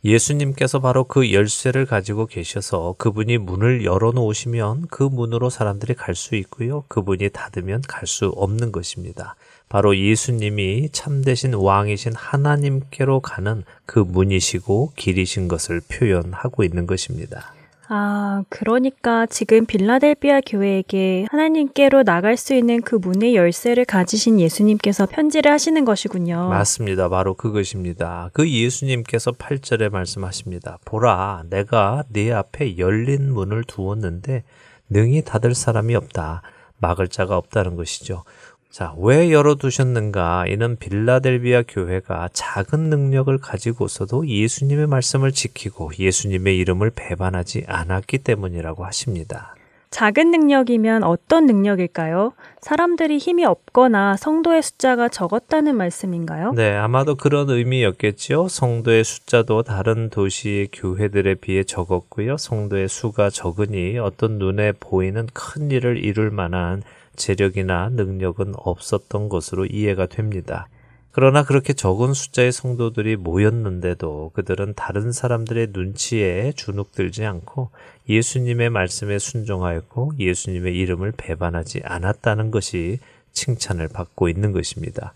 예수님께서 0.03 0.81
바로 0.81 1.05
그 1.05 1.33
열쇠를 1.35 1.85
가지고 1.85 2.25
계셔서 2.25 2.95
그분이 2.97 3.37
문을 3.37 3.85
열어 3.85 4.13
놓으시면 4.13 4.87
그 4.89 5.03
문으로 5.03 5.51
사람들이 5.51 5.93
갈 5.95 6.15
수 6.15 6.35
있고요. 6.37 6.85
그분이 6.89 7.29
닫으면 7.29 7.83
갈 7.87 8.07
수 8.07 8.29
없는 8.29 8.73
것입니다. 8.73 9.35
바로 9.69 9.95
예수님이 9.95 10.89
참되신 10.91 11.53
왕이신 11.53 12.15
하나님께로 12.15 13.21
가는 13.21 13.65
그 13.85 13.99
문이시고 13.99 14.93
길이신 14.97 15.47
것을 15.49 15.83
표현하고 15.91 16.65
있는 16.65 16.87
것입니다. 16.87 17.53
아, 17.91 18.43
그러니까 18.51 19.25
지금 19.27 19.65
빌라델비아 19.65 20.43
교회에게 20.47 21.27
하나님께로 21.31 22.03
나갈 22.03 22.37
수 22.37 22.55
있는 22.55 22.83
그 22.83 22.97
문의 22.97 23.35
열쇠를 23.35 23.87
가지신 23.87 24.41
예수님께서 24.41 25.07
편지를 25.07 25.51
하시는 25.51 25.85
것이군요. 25.87 26.49
맞습니다. 26.49 27.09
바로 27.09 27.33
그것입니다. 27.33 28.29
그 28.35 28.49
예수님께서 28.49 29.33
8절에 29.33 29.91
말씀하십니다. 29.91 30.79
보라, 30.85 31.45
내가 31.49 32.05
네 32.11 32.31
앞에 32.31 32.77
열린 32.77 33.33
문을 33.33 33.65
두었는데 33.65 34.45
능히 34.91 35.23
닫을 35.25 35.55
사람이 35.55 35.95
없다. 35.95 36.43
막을 36.81 37.09
자가 37.09 37.37
없다는 37.37 37.75
것이죠. 37.77 38.25
자, 38.71 38.95
왜 38.99 39.33
열어두셨는가? 39.33 40.47
이는 40.49 40.77
빌라델비아 40.77 41.63
교회가 41.67 42.29
작은 42.33 42.91
능력을 42.91 43.37
가지고서도 43.39 44.29
예수님의 44.29 44.87
말씀을 44.87 45.33
지키고 45.33 45.91
예수님의 45.99 46.59
이름을 46.59 46.91
배반하지 46.95 47.65
않았기 47.67 48.19
때문이라고 48.19 48.85
하십니다. 48.85 49.55
작은 49.91 50.31
능력이면 50.31 51.03
어떤 51.03 51.47
능력일까요? 51.47 52.35
사람들이 52.61 53.17
힘이 53.17 53.47
없거나 53.47 54.17
성도의 54.17 54.63
숫자가 54.63 55.09
적었다는 55.09 55.75
말씀인가요? 55.77 56.53
네, 56.53 56.77
아마도 56.77 57.15
그런 57.15 57.49
의미였겠죠. 57.49 58.49
성도의 58.49 59.03
숫자도 59.03 59.63
다른 59.63 60.11
도시의 60.11 60.69
교회들에 60.75 61.37
비해 61.37 61.65
적었고요. 61.65 62.37
성도의 62.37 62.89
수가 62.89 63.31
적으니 63.31 63.99
어떤 63.99 64.39
눈에 64.39 64.73
보이는 64.73 65.27
큰 65.33 65.71
일을 65.71 66.05
이룰 66.05 66.31
만한 66.31 66.83
재력이나 67.19 67.91
능력은 67.91 68.55
없었던 68.57 69.29
것으로 69.29 69.67
이해가 69.67 70.07
됩니다. 70.07 70.69
그러나 71.11 71.43
그렇게 71.43 71.73
적은 71.73 72.15
숫자의 72.15 72.53
성도들이 72.53 73.17
모였는데도 73.17 74.31
그들은 74.35 74.75
다른 74.77 75.11
사람들의 75.11 75.69
눈치에 75.73 76.53
주눅들지 76.55 77.25
않고 77.25 77.71
예수님의 78.09 78.71
말씀에 78.71 79.19
순종하였고 79.19 80.13
예수님의 80.19 80.77
이름을 80.77 81.13
배반하지 81.17 81.83
않았다는 81.85 82.51
것이 82.51 83.01
칭찬을 83.33 83.89
받고 83.89 84.29
있는 84.29 84.53
것입니다. 84.53 85.13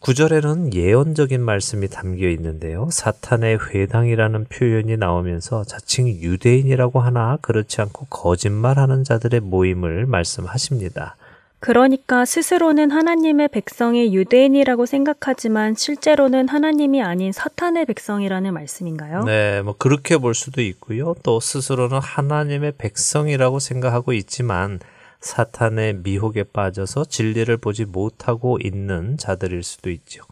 구절에는 0.00 0.74
예언적인 0.74 1.40
말씀이 1.40 1.88
담겨 1.88 2.28
있는데요. 2.28 2.88
사탄의 2.90 3.58
회당이라는 3.70 4.44
표현이 4.44 4.96
나오면서 4.96 5.64
자칭 5.64 6.08
유대인이라고 6.08 7.00
하나 7.00 7.36
그렇지 7.40 7.80
않고 7.80 8.06
거짓말하는 8.08 9.02
자들의 9.02 9.40
모임을 9.40 10.06
말씀하십니다. 10.06 11.16
그러니까 11.60 12.24
스스로는 12.24 12.90
하나님의 12.90 13.48
백성이 13.48 14.14
유대인이라고 14.14 14.86
생각하지만 14.86 15.74
실제로는 15.74 16.48
하나님이 16.48 17.02
아닌 17.02 17.32
사탄의 17.32 17.86
백성이라는 17.86 18.54
말씀인가요? 18.54 19.24
네, 19.24 19.62
뭐 19.62 19.74
그렇게 19.76 20.18
볼 20.18 20.34
수도 20.34 20.62
있고요. 20.62 21.14
또 21.24 21.40
스스로는 21.40 21.98
하나님의 21.98 22.74
백성이라고 22.78 23.58
생각하고 23.58 24.12
있지만 24.12 24.78
사탄의 25.20 25.94
미혹에 26.04 26.44
빠져서 26.44 27.06
진리를 27.06 27.56
보지 27.56 27.86
못하고 27.86 28.58
있는 28.62 29.16
자들일 29.16 29.64
수도 29.64 29.90
있죠. 29.90 30.22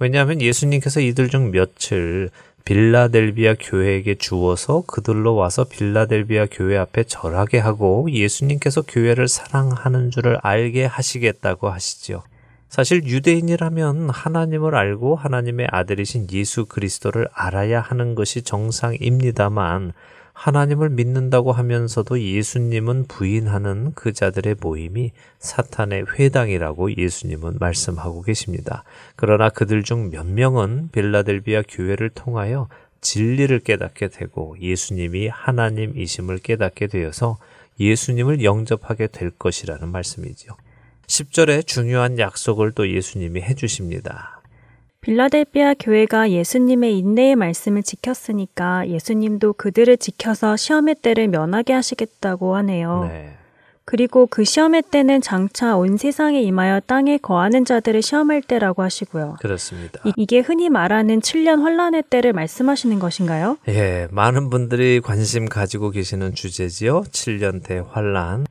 왜냐하면 0.00 0.40
예수님께서 0.40 1.00
이들 1.00 1.28
중 1.28 1.52
며칠 1.52 2.30
빌라델비아 2.64 3.56
교회에게 3.60 4.14
주어서 4.14 4.84
그들로 4.86 5.34
와서 5.34 5.64
빌라델비아 5.64 6.46
교회 6.50 6.78
앞에 6.78 7.04
절하게 7.04 7.58
하고 7.58 8.10
예수님께서 8.10 8.80
교회를 8.80 9.28
사랑하는 9.28 10.10
줄을 10.10 10.38
알게 10.42 10.86
하시겠다고 10.86 11.68
하시죠. 11.68 12.22
사실 12.70 13.04
유대인이라면 13.04 14.08
하나님을 14.08 14.74
알고 14.74 15.14
하나님의 15.14 15.68
아들이신 15.70 16.28
예수 16.32 16.64
그리스도를 16.64 17.28
알아야 17.34 17.82
하는 17.82 18.14
것이 18.14 18.40
정상입니다만 18.40 19.92
하나님을 20.34 20.90
믿는다고 20.90 21.52
하면서도 21.52 22.20
예수님은 22.20 23.06
부인하는 23.06 23.92
그 23.94 24.12
자들의 24.12 24.56
모임이 24.60 25.12
사탄의 25.38 26.06
회당이라고 26.18 26.96
예수님은 26.96 27.56
말씀하고 27.60 28.22
계십니다. 28.22 28.84
그러나 29.16 29.48
그들 29.48 29.82
중 29.84 30.10
몇 30.10 30.26
명은 30.26 30.90
빌라델비아 30.92 31.62
교회를 31.68 32.10
통하여 32.10 32.68
진리를 33.00 33.58
깨닫게 33.60 34.08
되고 34.08 34.56
예수님이 34.60 35.28
하나님이심을 35.28 36.38
깨닫게 36.38 36.88
되어서 36.88 37.38
예수님을 37.78 38.42
영접하게 38.44 39.06
될 39.08 39.30
것이라는 39.30 39.88
말씀이죠. 39.88 40.56
10절에 41.06 41.66
중요한 41.66 42.18
약속을 42.18 42.72
또 42.72 42.90
예수님이 42.90 43.40
해주십니다. 43.42 44.33
빌라델비아 45.04 45.74
교회가 45.74 46.30
예수님의 46.30 46.98
인내의 46.98 47.36
말씀을 47.36 47.82
지켰으니까 47.82 48.88
예수님도 48.88 49.52
그들을 49.52 49.98
지켜서 49.98 50.56
시험의 50.56 50.94
때를 51.02 51.28
면하게 51.28 51.74
하시겠다고 51.74 52.56
하네요. 52.56 53.04
네. 53.10 53.36
그리고 53.84 54.26
그 54.26 54.44
시험의 54.44 54.84
때는 54.90 55.20
장차 55.20 55.76
온 55.76 55.98
세상에 55.98 56.40
임하여 56.40 56.80
땅에 56.86 57.18
거하는 57.18 57.66
자들을 57.66 58.00
시험할 58.00 58.40
때라고 58.40 58.82
하시고요. 58.82 59.36
그렇습니다. 59.40 60.00
이, 60.16 60.24
게 60.24 60.38
흔히 60.38 60.70
말하는 60.70 61.20
7년 61.20 61.60
환란의 61.60 62.04
때를 62.08 62.32
말씀하시는 62.32 62.98
것인가요? 62.98 63.58
예, 63.68 64.08
많은 64.10 64.48
분들이 64.48 65.02
관심 65.02 65.50
가지고 65.50 65.90
계시는 65.90 66.34
주제지요. 66.34 67.02
7년 67.02 67.62
대 67.62 67.82
환란. 67.86 68.46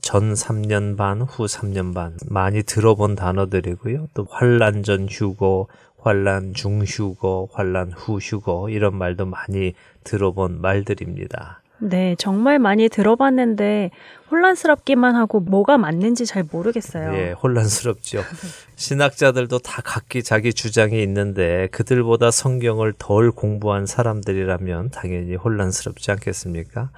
전 0.00 0.32
3년 0.32 0.96
반, 0.96 1.20
후 1.20 1.44
3년 1.44 1.94
반 1.94 2.16
많이 2.28 2.62
들어본 2.62 3.14
단어들이고요. 3.14 4.08
또 4.14 4.26
환란 4.30 4.82
전 4.82 5.06
휴거, 5.08 5.66
환란 6.02 6.52
중 6.52 6.82
휴거, 6.82 7.48
환란 7.52 7.92
후 7.92 8.18
휴거 8.18 8.68
이런 8.70 8.96
말도 8.96 9.24
많이 9.26 9.74
들어본 10.02 10.60
말들입니다. 10.60 11.62
네, 11.78 12.14
정말 12.16 12.58
많이 12.58 12.88
들어봤는데 12.88 13.90
혼란스럽기만 14.30 15.16
하고 15.16 15.40
뭐가 15.40 15.78
맞는지 15.78 16.26
잘 16.26 16.44
모르겠어요. 16.50 17.12
예, 17.14 17.32
혼란스럽죠. 17.32 18.22
신학자들도 18.76 19.58
다 19.60 19.82
각기 19.84 20.22
자기 20.22 20.52
주장이 20.52 21.02
있는데 21.02 21.68
그들보다 21.72 22.30
성경을 22.30 22.94
덜 22.98 23.30
공부한 23.30 23.86
사람들이라면 23.86 24.90
당연히 24.90 25.34
혼란스럽지 25.34 26.10
않겠습니까? 26.12 26.90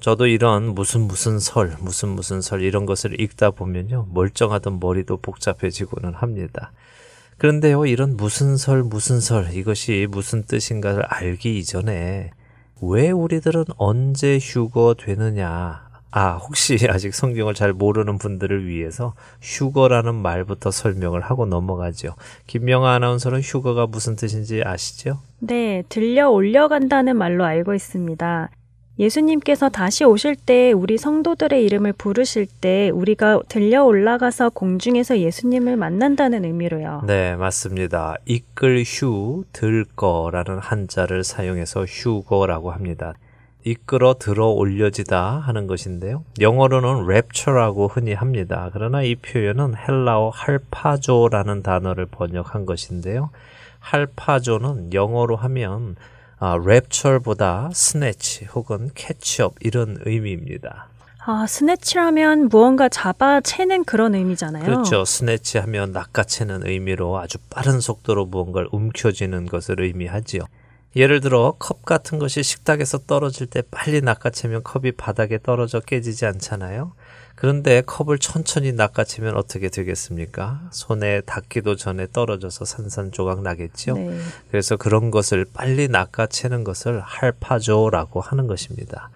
저도 0.00 0.26
이런 0.26 0.74
무슨 0.74 1.02
무슨 1.02 1.38
설, 1.38 1.76
무슨 1.80 2.10
무슨 2.10 2.40
설 2.40 2.62
이런 2.62 2.86
것을 2.86 3.20
읽다 3.20 3.50
보면요. 3.50 4.06
멀쩡하던 4.12 4.80
머리도 4.80 5.18
복잡해지고는 5.18 6.14
합니다. 6.14 6.72
그런데요, 7.40 7.86
이런 7.86 8.18
무슨 8.18 8.58
설, 8.58 8.82
무슨 8.82 9.18
설, 9.18 9.54
이것이 9.54 10.06
무슨 10.10 10.42
뜻인가를 10.42 11.04
알기 11.06 11.58
이전에 11.58 12.32
왜 12.82 13.10
우리들은 13.10 13.64
언제 13.78 14.38
휴거 14.38 14.94
되느냐, 14.98 15.88
아, 16.10 16.32
혹시 16.34 16.76
아직 16.90 17.14
성경을 17.14 17.54
잘 17.54 17.72
모르는 17.72 18.18
분들을 18.18 18.66
위해서 18.66 19.14
휴거라는 19.40 20.16
말부터 20.16 20.70
설명을 20.70 21.22
하고 21.22 21.46
넘어가죠. 21.46 22.14
김명아 22.46 22.92
아나운서는 22.96 23.40
휴거가 23.40 23.86
무슨 23.86 24.16
뜻인지 24.16 24.60
아시죠? 24.62 25.22
네, 25.38 25.82
들려 25.88 26.28
올려간다는 26.28 27.16
말로 27.16 27.46
알고 27.46 27.72
있습니다. 27.72 28.50
예수님께서 29.00 29.70
다시 29.70 30.04
오실 30.04 30.36
때 30.36 30.72
우리 30.72 30.98
성도들의 30.98 31.64
이름을 31.64 31.94
부르실 31.94 32.46
때 32.46 32.90
우리가 32.90 33.40
들려 33.48 33.82
올라가서 33.82 34.50
공중에서 34.50 35.18
예수님을 35.18 35.76
만난다는 35.76 36.44
의미로요. 36.44 37.04
네, 37.06 37.34
맞습니다. 37.34 38.16
이끌 38.26 38.82
휴, 38.86 39.44
들 39.52 39.86
거라는 39.96 40.58
한자를 40.58 41.24
사용해서 41.24 41.86
휴거라고 41.86 42.72
합니다. 42.72 43.14
이끌어 43.64 44.16
들어 44.18 44.48
올려지다 44.48 45.38
하는 45.38 45.66
것인데요. 45.66 46.22
영어로는 46.38 47.04
rapture라고 47.04 47.88
흔히 47.88 48.12
합니다. 48.12 48.68
그러나 48.72 49.02
이 49.02 49.14
표현은 49.14 49.76
헬라어 49.76 50.30
할파조라는 50.30 51.62
단어를 51.62 52.06
번역한 52.06 52.66
것인데요. 52.66 53.30
할파조는 53.78 54.92
영어로 54.92 55.36
하면 55.36 55.96
아, 56.42 56.58
rapture보다 56.58 57.68
snatch 57.74 58.46
혹은 58.46 58.90
catch 58.94 59.38
up 59.38 59.56
이런 59.60 59.98
의미입니다. 60.06 60.88
아, 61.26 61.46
snatch라면 61.46 62.48
무언가 62.48 62.88
잡아채는 62.88 63.84
그런 63.84 64.14
의미잖아요. 64.14 64.64
그렇죠. 64.64 65.04
snatch 65.04 65.58
하면 65.58 65.92
낚아채는 65.92 66.66
의미로 66.66 67.18
아주 67.18 67.36
빠른 67.50 67.78
속도로 67.80 68.24
무언가를 68.24 68.68
움켜쥐는 68.72 69.46
것을 69.46 69.82
의미하지요. 69.82 70.44
예를 70.96 71.20
들어 71.20 71.56
컵 71.58 71.84
같은 71.84 72.18
것이 72.18 72.42
식탁에서 72.42 72.98
떨어질 73.06 73.46
때 73.46 73.62
빨리 73.70 74.00
낚아채면 74.00 74.62
컵이 74.62 74.92
바닥에 74.92 75.38
떨어져 75.42 75.78
깨지지 75.80 76.24
않잖아요. 76.24 76.92
그런데 77.40 77.80
컵을 77.80 78.18
천천히 78.18 78.72
낚아채면 78.72 79.34
어떻게 79.34 79.70
되겠습니까? 79.70 80.60
손에 80.72 81.22
닿기도 81.22 81.74
전에 81.74 82.06
떨어져서 82.12 82.66
산산조각 82.66 83.40
나겠죠. 83.40 83.94
네. 83.94 84.18
그래서 84.50 84.76
그런 84.76 85.10
것을 85.10 85.46
빨리 85.50 85.88
낚아채는 85.88 86.64
것을 86.64 87.00
할파조라고 87.00 88.20
하는 88.20 88.46
것입니다. 88.46 89.08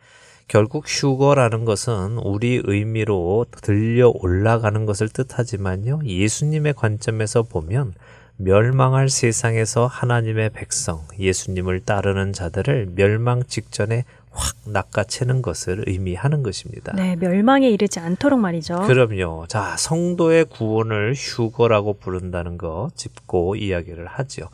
결국 0.48 0.84
휴거라는 0.86 1.66
것은 1.66 2.16
우리 2.16 2.62
의미로 2.64 3.44
들려 3.60 4.10
올라가는 4.14 4.86
것을 4.86 5.10
뜻하지만요. 5.10 6.00
예수님의 6.06 6.72
관점에서 6.72 7.42
보면 7.42 7.92
멸망할 8.38 9.10
세상에서 9.10 9.86
하나님의 9.86 10.50
백성, 10.54 11.02
예수님을 11.18 11.80
따르는 11.80 12.32
자들을 12.32 12.92
멸망 12.94 13.42
직전에 13.44 14.06
확 14.34 14.56
낚아채는 14.66 15.42
것을 15.42 15.84
의미하는 15.86 16.42
것입니다. 16.42 16.92
네, 16.94 17.16
멸망에 17.16 17.70
이르지 17.70 18.00
않도록 18.00 18.38
말이죠. 18.40 18.82
그럼요. 18.82 19.46
자, 19.48 19.76
성도의 19.76 20.46
구원을 20.46 21.14
휴거라고 21.14 21.94
부른다는 21.94 22.58
거 22.58 22.90
짚고 22.96 23.56
이야기를 23.56 24.06
하죠. 24.06 24.48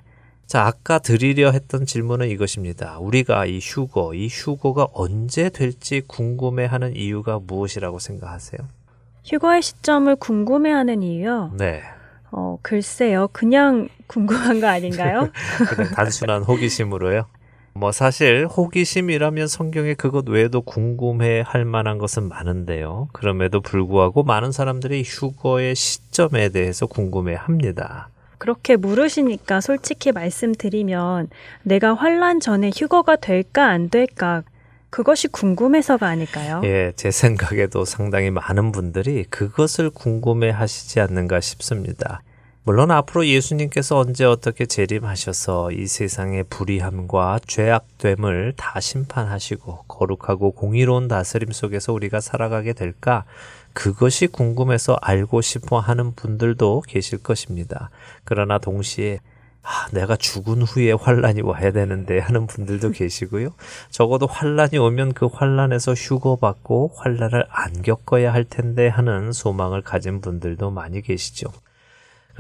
자, 0.47 0.66
아까 0.66 0.99
드리려 0.99 1.53
했던 1.53 1.87
질문은 1.87 2.28
이것입니다. 2.28 2.99
우리가 2.99 3.47
이 3.47 3.59
휴거, 3.61 4.14
이 4.14 4.26
휴거가 4.26 4.89
언제 4.93 5.49
될지 5.49 6.03
궁금해하는 6.07 6.97
이유가 6.97 7.39
무엇이라고 7.39 7.99
생각하세요? 7.99 8.61
휴거의 9.24 9.62
시점을 9.62 10.16
궁금해하는 10.16 11.03
이유요. 11.03 11.53
네. 11.57 11.83
어, 12.33 12.59
글쎄요. 12.62 13.28
그냥 13.33 13.89
궁금한 14.07 14.61
거 14.61 14.66
아닌가요? 14.66 15.31
그냥 15.70 15.93
단순한 15.93 16.43
호기심으로요. 16.43 17.26
뭐 17.72 17.92
사실 17.92 18.46
호기심이라면 18.46 19.46
성경에 19.46 19.94
그것 19.94 20.28
외에도 20.28 20.60
궁금해 20.60 21.42
할 21.46 21.64
만한 21.64 21.98
것은 21.98 22.28
많은데요. 22.28 23.08
그럼에도 23.12 23.60
불구하고 23.60 24.22
많은 24.22 24.52
사람들이 24.52 25.02
휴거의 25.06 25.74
시점에 25.74 26.48
대해서 26.50 26.86
궁금해 26.86 27.34
합니다. 27.34 28.08
그렇게 28.38 28.76
물으시니까 28.76 29.60
솔직히 29.60 30.12
말씀드리면 30.12 31.28
내가 31.62 31.94
환란 31.94 32.40
전에 32.40 32.70
휴거가 32.74 33.16
될까 33.16 33.68
안 33.68 33.90
될까 33.90 34.42
그것이 34.88 35.28
궁금해서가 35.28 36.06
아닐까요? 36.06 36.62
예, 36.64 36.92
제 36.96 37.10
생각에도 37.10 37.84
상당히 37.84 38.30
많은 38.30 38.72
분들이 38.72 39.24
그것을 39.24 39.90
궁금해 39.90 40.50
하시지 40.50 41.00
않는가 41.00 41.40
싶습니다. 41.40 42.22
물론 42.70 42.92
앞으로 42.92 43.26
예수님께서 43.26 43.98
언제 43.98 44.24
어떻게 44.24 44.64
재림하셔서 44.64 45.72
이 45.72 45.88
세상의 45.88 46.44
불의함과 46.44 47.40
죄악됨을 47.44 48.52
다 48.56 48.78
심판하시고 48.78 49.86
거룩하고 49.88 50.52
공의로운 50.52 51.08
다스림 51.08 51.50
속에서 51.50 51.92
우리가 51.92 52.20
살아가게 52.20 52.74
될까? 52.74 53.24
그것이 53.72 54.28
궁금해서 54.28 54.96
알고 55.02 55.40
싶어 55.40 55.80
하는 55.80 56.14
분들도 56.14 56.84
계실 56.86 57.20
것입니다. 57.20 57.90
그러나 58.22 58.58
동시에 58.58 59.18
아, 59.64 59.88
내가 59.90 60.14
죽은 60.14 60.62
후에 60.62 60.92
환란이 60.92 61.40
와야 61.40 61.72
되는데 61.72 62.20
하는 62.20 62.46
분들도 62.46 62.92
계시고요. 62.92 63.52
적어도 63.90 64.28
환란이 64.28 64.78
오면 64.78 65.14
그 65.14 65.26
환란에서 65.26 65.94
휴거받고 65.94 66.92
환란을 66.94 67.46
안 67.50 67.82
겪어야 67.82 68.32
할 68.32 68.44
텐데 68.44 68.86
하는 68.86 69.32
소망을 69.32 69.82
가진 69.82 70.20
분들도 70.20 70.70
많이 70.70 71.02
계시죠. 71.02 71.50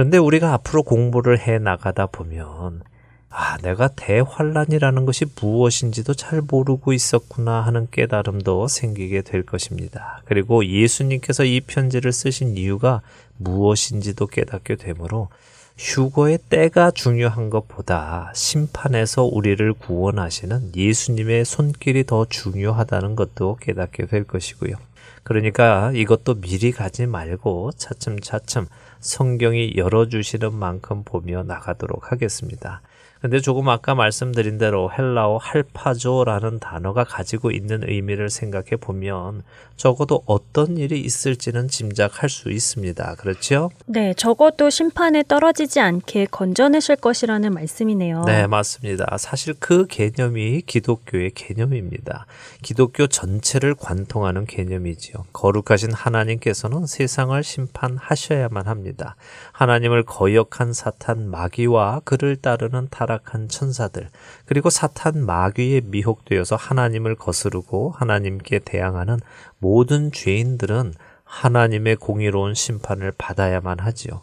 그런데 0.00 0.16
우리가 0.16 0.54
앞으로 0.54 0.82
공부를 0.82 1.38
해 1.40 1.58
나가다 1.58 2.06
보면 2.06 2.80
아, 3.28 3.58
내가 3.58 3.88
대환란이라는 3.88 5.04
것이 5.04 5.26
무엇인지도 5.38 6.14
잘 6.14 6.40
모르고 6.40 6.94
있었구나 6.94 7.60
하는 7.60 7.86
깨달음도 7.90 8.66
생기게 8.66 9.20
될 9.20 9.42
것입니다. 9.42 10.22
그리고 10.24 10.64
예수님께서 10.64 11.44
이 11.44 11.60
편지를 11.60 12.12
쓰신 12.12 12.56
이유가 12.56 13.02
무엇인지도 13.36 14.28
깨닫게 14.28 14.76
되므로 14.76 15.28
휴거의 15.76 16.38
때가 16.48 16.92
중요한 16.92 17.50
것보다 17.50 18.32
심판에서 18.34 19.24
우리를 19.24 19.70
구원하시는 19.74 20.72
예수님의 20.74 21.44
손길이 21.44 22.06
더 22.06 22.24
중요하다는 22.24 23.16
것도 23.16 23.58
깨닫게 23.60 24.06
될 24.06 24.24
것이고요. 24.24 24.76
그러니까 25.24 25.92
이것도 25.94 26.40
미리 26.40 26.72
가지 26.72 27.04
말고 27.04 27.72
차츰차츰 27.76 28.66
성경이 29.00 29.74
열어주시는 29.76 30.54
만큼 30.54 31.04
보며 31.04 31.42
나가도록 31.42 32.12
하겠습니다. 32.12 32.82
근데 33.20 33.38
조금 33.40 33.68
아까 33.68 33.94
말씀드린 33.94 34.56
대로 34.56 34.90
헬라어 34.90 35.36
할파조라는 35.36 36.58
단어가 36.58 37.04
가지고 37.04 37.50
있는 37.50 37.82
의미를 37.86 38.30
생각해 38.30 38.76
보면 38.80 39.42
적어도 39.76 40.22
어떤 40.26 40.76
일이 40.76 41.00
있을지는 41.00 41.68
짐작할 41.68 42.30
수 42.30 42.50
있습니다. 42.50 43.14
그렇죠? 43.16 43.70
네, 43.86 44.14
적어도 44.14 44.70
심판에 44.70 45.22
떨어지지 45.26 45.80
않게 45.80 46.26
건져내실 46.30 46.96
것이라는 46.96 47.52
말씀이네요. 47.52 48.24
네, 48.24 48.46
맞습니다. 48.46 49.16
사실 49.18 49.54
그 49.58 49.86
개념이 49.86 50.62
기독교의 50.62 51.32
개념입니다. 51.34 52.26
기독교 52.62 53.06
전체를 53.06 53.74
관통하는 53.74 54.46
개념이지요. 54.46 55.24
거룩하신 55.32 55.92
하나님께서는 55.92 56.86
세상을 56.86 57.42
심판하셔야만 57.42 58.66
합니다. 58.66 59.16
하나님을 59.52 60.04
거역한 60.04 60.72
사탄 60.72 61.28
마귀와 61.30 62.00
그를 62.04 62.36
따르는 62.36 62.88
타락 62.90 63.09
한 63.24 63.48
천사들, 63.48 64.08
그리고 64.46 64.70
사탄 64.70 65.24
마귀에 65.24 65.82
미혹되어서 65.86 66.56
하나님을 66.56 67.16
거스르고 67.16 67.90
하나님께 67.96 68.60
대항하는 68.60 69.18
모든 69.58 70.12
죄인들은 70.12 70.94
하나님의 71.24 71.96
공의로운 71.96 72.54
심판을 72.54 73.12
받아야만 73.16 73.78
하지요. 73.78 74.22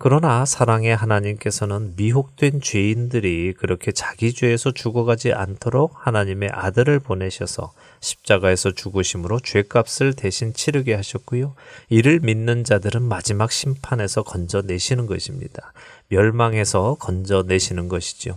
그러나 0.00 0.44
사랑의 0.44 0.94
하나님께서는 0.94 1.94
미혹된 1.96 2.60
죄인들이 2.60 3.54
그렇게 3.58 3.90
자기 3.90 4.32
죄에서 4.32 4.70
죽어가지 4.70 5.32
않도록 5.32 5.92
하나님의 6.06 6.50
아들을 6.52 7.00
보내셔서 7.00 7.72
십자가에서 8.00 8.70
죽으심으로 8.70 9.40
죄값을 9.40 10.14
대신 10.14 10.52
치르게 10.54 10.94
하셨고요. 10.94 11.54
이를 11.88 12.20
믿는 12.20 12.62
자들은 12.62 13.02
마지막 13.02 13.50
심판에서 13.50 14.22
건져내시는 14.22 15.06
것입니다. 15.06 15.72
멸망에서 16.08 16.96
건져내시는 17.00 17.88
것이죠. 17.88 18.36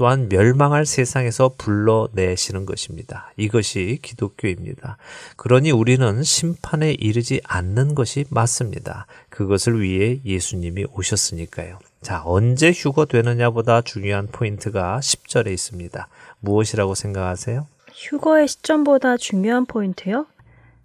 또한 0.00 0.30
멸망할 0.30 0.86
세상에서 0.86 1.50
불러내시는 1.58 2.64
것입니다. 2.64 3.30
이것이 3.36 3.98
기독교입니다. 4.00 4.96
그러니 5.36 5.72
우리는 5.72 6.22
심판에 6.22 6.92
이르지 6.92 7.42
않는 7.44 7.94
것이 7.94 8.24
맞습니다. 8.30 9.04
그것을 9.28 9.82
위해 9.82 10.18
예수님이 10.24 10.86
오셨으니까요. 10.94 11.80
자, 12.00 12.22
언제 12.24 12.72
휴거 12.72 13.04
되느냐보다 13.04 13.82
중요한 13.82 14.26
포인트가 14.26 15.00
10절에 15.02 15.52
있습니다. 15.52 16.08
무엇이라고 16.40 16.94
생각하세요? 16.94 17.66
휴거의 17.92 18.48
시점보다 18.48 19.18
중요한 19.18 19.66
포인트요? 19.66 20.24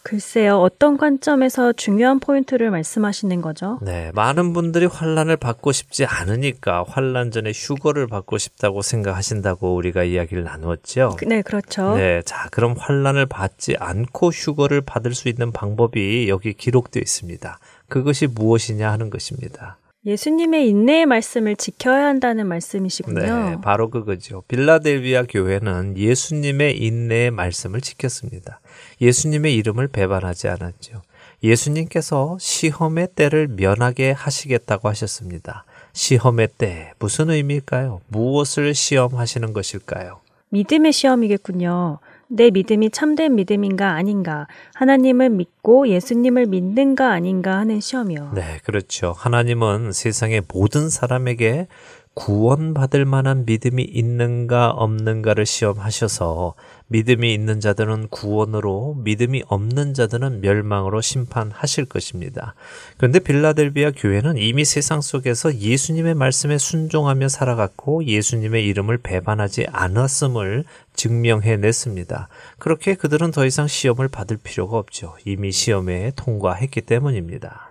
글쎄요, 0.05 0.59
어떤 0.59 0.97
관점에서 0.97 1.73
중요한 1.73 2.19
포인트를 2.19 2.69
말씀하시는 2.69 3.41
거죠? 3.41 3.79
네, 3.81 4.11
많은 4.13 4.53
분들이 4.53 4.85
환란을 4.85 5.35
받고 5.35 5.71
싶지 5.71 6.05
않으니까 6.05 6.85
환란 6.87 7.31
전에 7.31 7.51
휴거를 7.51 8.05
받고 8.05 8.37
싶다고 8.37 8.83
생각하신다고 8.83 9.73
우리가 9.73 10.03
이야기를 10.03 10.43
나누었죠. 10.43 11.17
네, 11.25 11.41
그렇죠. 11.41 11.95
네, 11.95 12.21
자, 12.21 12.47
그럼 12.51 12.75
환란을 12.77 13.25
받지 13.25 13.75
않고 13.79 14.29
휴거를 14.29 14.81
받을 14.81 15.15
수 15.15 15.27
있는 15.27 15.51
방법이 15.51 16.29
여기 16.29 16.53
기록되어 16.53 17.01
있습니다. 17.01 17.57
그것이 17.89 18.27
무엇이냐 18.27 18.91
하는 18.91 19.09
것입니다. 19.09 19.79
예수님의 20.05 20.69
인내의 20.69 21.07
말씀을 21.07 21.55
지켜야 21.55 22.05
한다는 22.05 22.47
말씀이시군요. 22.47 23.19
네, 23.19 23.57
바로 23.61 23.89
그거죠. 23.89 24.43
빌라델비아 24.47 25.23
교회는 25.23 25.97
예수님의 25.97 26.77
인내의 26.77 27.31
말씀을 27.31 27.81
지켰습니다. 27.81 28.59
예수님의 29.01 29.55
이름을 29.55 29.87
배반하지 29.87 30.47
않았죠. 30.47 31.01
예수님께서 31.43 32.37
시험의 32.39 33.09
때를 33.15 33.47
면하게 33.47 34.11
하시겠다고 34.11 34.89
하셨습니다. 34.89 35.65
시험의 35.93 36.49
때 36.57 36.91
무슨 36.99 37.29
의미일까요? 37.31 38.01
무엇을 38.07 38.75
시험하시는 38.75 39.53
것일까요? 39.53 40.19
믿음의 40.49 40.93
시험이겠군요. 40.93 41.99
내 42.27 42.49
믿음이 42.49 42.89
참된 42.89 43.35
믿음인가 43.35 43.91
아닌가, 43.91 44.47
하나님을 44.73 45.29
믿고 45.29 45.87
예수님을 45.87 46.47
믿는가 46.47 47.11
아닌가 47.11 47.57
하는 47.57 47.79
시험이요. 47.79 48.31
네, 48.35 48.59
그렇죠. 48.63 49.13
하나님은 49.15 49.91
세상의 49.91 50.43
모든 50.53 50.89
사람에게 50.89 51.67
구원받을 52.15 53.03
만한 53.05 53.45
믿음이 53.45 53.83
있는가 53.83 54.71
없는가를 54.71 55.45
시험하셔서 55.45 56.55
믿음이 56.87 57.33
있는 57.33 57.59
자들은 57.59 58.07
구원으로 58.07 58.95
믿음이 59.03 59.43
없는 59.47 59.93
자들은 59.93 60.39
멸망으로 60.39 61.01
심판하실 61.01 61.85
것입니다. 61.85 62.55
그런데 62.97 63.19
빌라델비아 63.19 63.91
교회는 63.91 64.37
이미 64.37 64.63
세상 64.63 65.01
속에서 65.01 65.55
예수님의 65.55 66.15
말씀에 66.15 66.57
순종하며 66.57 67.27
살아갔고 67.27 68.05
예수님의 68.05 68.65
이름을 68.65 68.99
배반하지 68.99 69.67
않았음을 69.71 70.63
증명해 70.95 71.57
냈습니다. 71.57 72.29
그렇게 72.59 72.95
그들은 72.95 73.31
더 73.31 73.45
이상 73.45 73.67
시험을 73.67 74.07
받을 74.07 74.37
필요가 74.37 74.77
없죠. 74.77 75.15
이미 75.25 75.51
시험에 75.51 76.13
통과했기 76.15 76.81
때문입니다. 76.81 77.64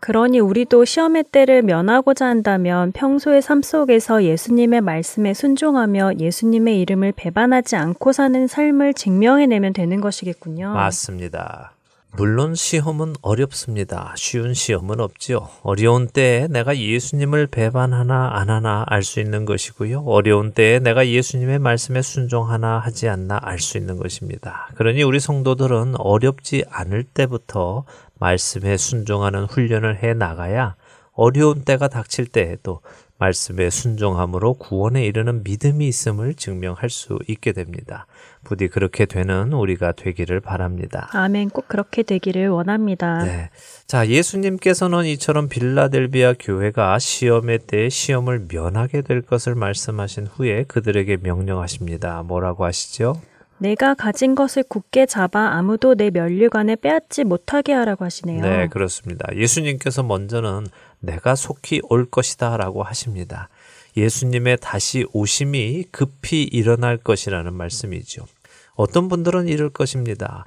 그러니 0.00 0.40
우리도 0.40 0.86
시험의 0.86 1.24
때를 1.30 1.62
면하고자 1.62 2.26
한다면 2.26 2.90
평소의 2.92 3.42
삶 3.42 3.62
속에서 3.62 4.24
예수님의 4.24 4.80
말씀에 4.80 5.34
순종하며 5.34 6.14
예수님의 6.18 6.80
이름을 6.80 7.12
배반하지 7.12 7.76
않고 7.76 8.12
사는 8.12 8.46
삶을 8.46 8.94
증명해내면 8.94 9.74
되는 9.74 10.00
것이겠군요. 10.00 10.72
맞습니다. 10.72 11.72
물론 12.16 12.54
시험은 12.54 13.14
어렵습니다. 13.22 14.12
쉬운 14.16 14.52
시험은 14.52 15.00
없지요. 15.00 15.48
어려운 15.62 16.08
때에 16.08 16.48
내가 16.48 16.76
예수님을 16.76 17.46
배반하나 17.46 18.30
안 18.34 18.50
하나 18.50 18.84
알 18.88 19.02
수 19.02 19.20
있는 19.20 19.44
것이고요. 19.44 20.02
어려운 20.02 20.52
때에 20.52 20.80
내가 20.80 21.06
예수님의 21.06 21.60
말씀에 21.60 22.02
순종하나 22.02 22.78
하지 22.78 23.08
않나 23.08 23.38
알 23.42 23.60
수 23.60 23.78
있는 23.78 23.96
것입니다. 23.96 24.68
그러니 24.74 25.02
우리 25.02 25.20
성도들은 25.20 25.94
어렵지 25.98 26.64
않을 26.68 27.04
때부터 27.04 27.84
말씀에 28.18 28.76
순종하는 28.76 29.44
훈련을 29.44 30.02
해 30.02 30.12
나가야 30.12 30.74
어려운 31.12 31.62
때가 31.62 31.88
닥칠 31.88 32.26
때에도 32.26 32.80
말씀에 33.20 33.70
순종함으로 33.70 34.54
구원에 34.54 35.04
이르는 35.04 35.44
믿음이 35.44 35.86
있음을 35.86 36.34
증명할 36.34 36.90
수 36.90 37.18
있게 37.28 37.52
됩니다. 37.52 38.06
부디 38.42 38.68
그렇게 38.68 39.04
되는 39.04 39.52
우리가 39.52 39.92
되기를 39.92 40.40
바랍니다. 40.40 41.08
아멘. 41.12 41.50
꼭 41.50 41.68
그렇게 41.68 42.02
되기를 42.02 42.48
원합니다. 42.48 43.22
네. 43.24 43.50
자, 43.86 44.08
예수님께서는 44.08 45.04
이처럼 45.04 45.48
빌라델비아 45.48 46.34
교회가 46.40 46.98
시험의 46.98 47.60
때에 47.66 47.90
시험을 47.90 48.46
면하게 48.50 49.02
될 49.02 49.20
것을 49.20 49.54
말씀하신 49.54 50.26
후에 50.26 50.64
그들에게 50.64 51.18
명령하십니다. 51.22 52.22
뭐라고 52.22 52.64
하시죠? 52.64 53.20
내가 53.60 53.92
가진 53.92 54.34
것을 54.34 54.62
굳게 54.62 55.04
잡아 55.04 55.50
아무도 55.50 55.94
내 55.94 56.10
면류관에 56.10 56.76
빼앗지 56.76 57.24
못하게 57.24 57.74
하라고 57.74 58.06
하시네요. 58.06 58.40
네, 58.40 58.68
그렇습니다. 58.68 59.26
예수님께서 59.36 60.02
먼저는 60.02 60.66
내가 61.00 61.34
속히 61.34 61.80
올 61.84 62.08
것이다 62.08 62.56
라고 62.56 62.82
하십니다. 62.82 63.48
예수님의 63.96 64.58
다시 64.60 65.04
오심이 65.12 65.84
급히 65.90 66.44
일어날 66.44 66.96
것이라는 66.96 67.52
말씀이죠. 67.52 68.26
어떤 68.74 69.08
분들은 69.08 69.48
이럴 69.48 69.70
것입니다. 69.70 70.44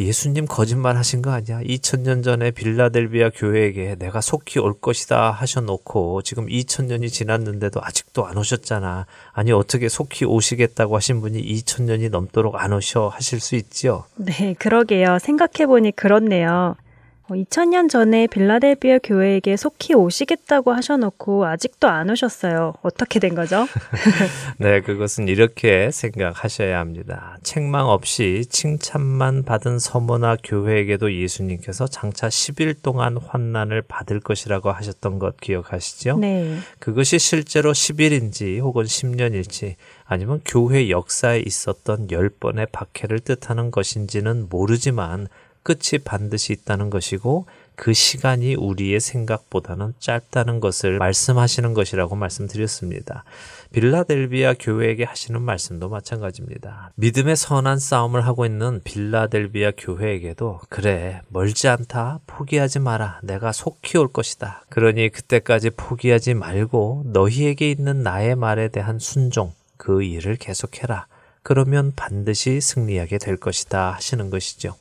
예수님 0.00 0.46
거짓말 0.46 0.96
하신 0.96 1.22
거 1.22 1.30
아니야? 1.30 1.60
2000년 1.60 2.24
전에 2.24 2.50
빌라델비아 2.50 3.30
교회에게 3.30 3.94
내가 3.96 4.20
속히 4.20 4.58
올 4.58 4.74
것이다 4.80 5.30
하셔놓고 5.30 6.22
지금 6.22 6.46
2000년이 6.46 7.12
지났는데도 7.12 7.80
아직도 7.80 8.26
안 8.26 8.36
오셨잖아. 8.36 9.06
아니 9.32 9.52
어떻게 9.52 9.88
속히 9.88 10.24
오시겠다고 10.24 10.96
하신 10.96 11.20
분이 11.20 11.40
2000년이 11.40 12.10
넘도록 12.10 12.60
안 12.60 12.72
오셔 12.72 13.06
하실 13.06 13.38
수 13.38 13.54
있지요? 13.54 14.04
네, 14.16 14.54
그러게요. 14.58 15.18
생각해보니 15.20 15.92
그렇네요. 15.92 16.74
2000년 17.28 17.88
전에 17.88 18.26
빌라델비아 18.26 18.98
교회에게 19.02 19.56
속히 19.56 19.94
오시겠다고 19.94 20.72
하셔놓고 20.72 21.46
아직도 21.46 21.88
안 21.88 22.10
오셨어요. 22.10 22.74
어떻게 22.82 23.18
된 23.18 23.34
거죠? 23.34 23.66
네, 24.58 24.82
그것은 24.82 25.28
이렇게 25.28 25.90
생각하셔야 25.90 26.78
합니다. 26.78 27.38
책망 27.42 27.88
없이 27.88 28.44
칭찬만 28.50 29.44
받은 29.44 29.78
서머나 29.78 30.36
교회에게도 30.44 31.14
예수님께서 31.14 31.86
장차 31.86 32.28
10일 32.28 32.82
동안 32.82 33.16
환난을 33.16 33.82
받을 33.82 34.20
것이라고 34.20 34.70
하셨던 34.70 35.18
것 35.18 35.38
기억하시죠? 35.40 36.18
네. 36.18 36.58
그것이 36.78 37.18
실제로 37.18 37.72
10일인지 37.72 38.60
혹은 38.60 38.84
10년일지 38.84 39.76
아니면 40.04 40.40
교회 40.44 40.90
역사에 40.90 41.40
있었던 41.40 42.08
10번의 42.08 42.70
박해를 42.70 43.20
뜻하는 43.20 43.70
것인지는 43.70 44.48
모르지만 44.50 45.28
끝이 45.64 45.98
반드시 46.04 46.52
있다는 46.52 46.90
것이고 46.90 47.46
그 47.76 47.92
시간이 47.92 48.54
우리의 48.54 49.00
생각보다는 49.00 49.94
짧다는 49.98 50.60
것을 50.60 50.98
말씀하시는 50.98 51.74
것이라고 51.74 52.14
말씀드렸습니다. 52.14 53.24
빌라델비아 53.72 54.54
교회에게 54.60 55.02
하시는 55.02 55.42
말씀도 55.42 55.88
마찬가지입니다. 55.88 56.92
믿음의 56.94 57.34
선한 57.34 57.80
싸움을 57.80 58.24
하고 58.24 58.46
있는 58.46 58.80
빌라델비아 58.84 59.72
교회에게도 59.76 60.60
그래 60.68 61.22
멀지 61.28 61.66
않다 61.66 62.20
포기하지 62.28 62.78
마라 62.78 63.18
내가 63.24 63.50
속히 63.50 63.98
올 63.98 64.12
것이다. 64.12 64.64
그러니 64.68 65.08
그때까지 65.08 65.70
포기하지 65.70 66.34
말고 66.34 67.06
너희에게 67.06 67.68
있는 67.72 68.04
나의 68.04 68.36
말에 68.36 68.68
대한 68.68 69.00
순종 69.00 69.52
그 69.76 70.04
일을 70.04 70.36
계속해라. 70.36 71.06
그러면 71.42 71.92
반드시 71.96 72.60
승리하게 72.60 73.18
될 73.18 73.36
것이다 73.36 73.90
하시는 73.90 74.30
것이죠. 74.30 74.76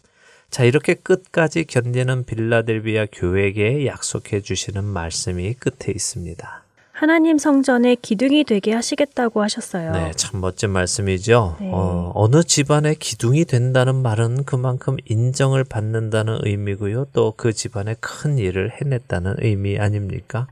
자, 0.54 0.64
이렇게 0.66 0.93
끝까지 0.93 1.64
견디는 1.66 2.26
빌라델비아 2.26 3.08
교회에게 3.12 3.88
약속해 3.88 4.39
주시는 4.39 4.84
말씀이 4.84 5.56
끝에 5.56 5.91
있습니다. 5.91 6.64
하나님 6.91 7.39
성전에 7.39 7.95
기둥이 7.95 8.43
되게 8.43 8.72
하시겠다고 8.72 9.41
하셨어요. 9.41 9.91
네, 9.93 10.12
참 10.16 10.41
멋진 10.41 10.70
말씀이죠. 10.70 11.58
네. 11.60 11.72
어, 11.74 12.12
어느 12.14 12.43
집안의 12.43 12.97
기둥이 12.97 13.45
된다는 13.45 13.95
말은 13.95 14.43
그만큼 14.43 14.97
인정을 15.10 15.64
받는다는 15.64 16.41
의미고요. 16.43 17.06
또 17.14 17.34
그 17.36 17.51
집안의 17.51 17.95
큰 17.99 18.38
일을 18.38 18.74
해냈다는 18.80 19.38
의미 19.39 19.80
아닙니까? 19.80 20.45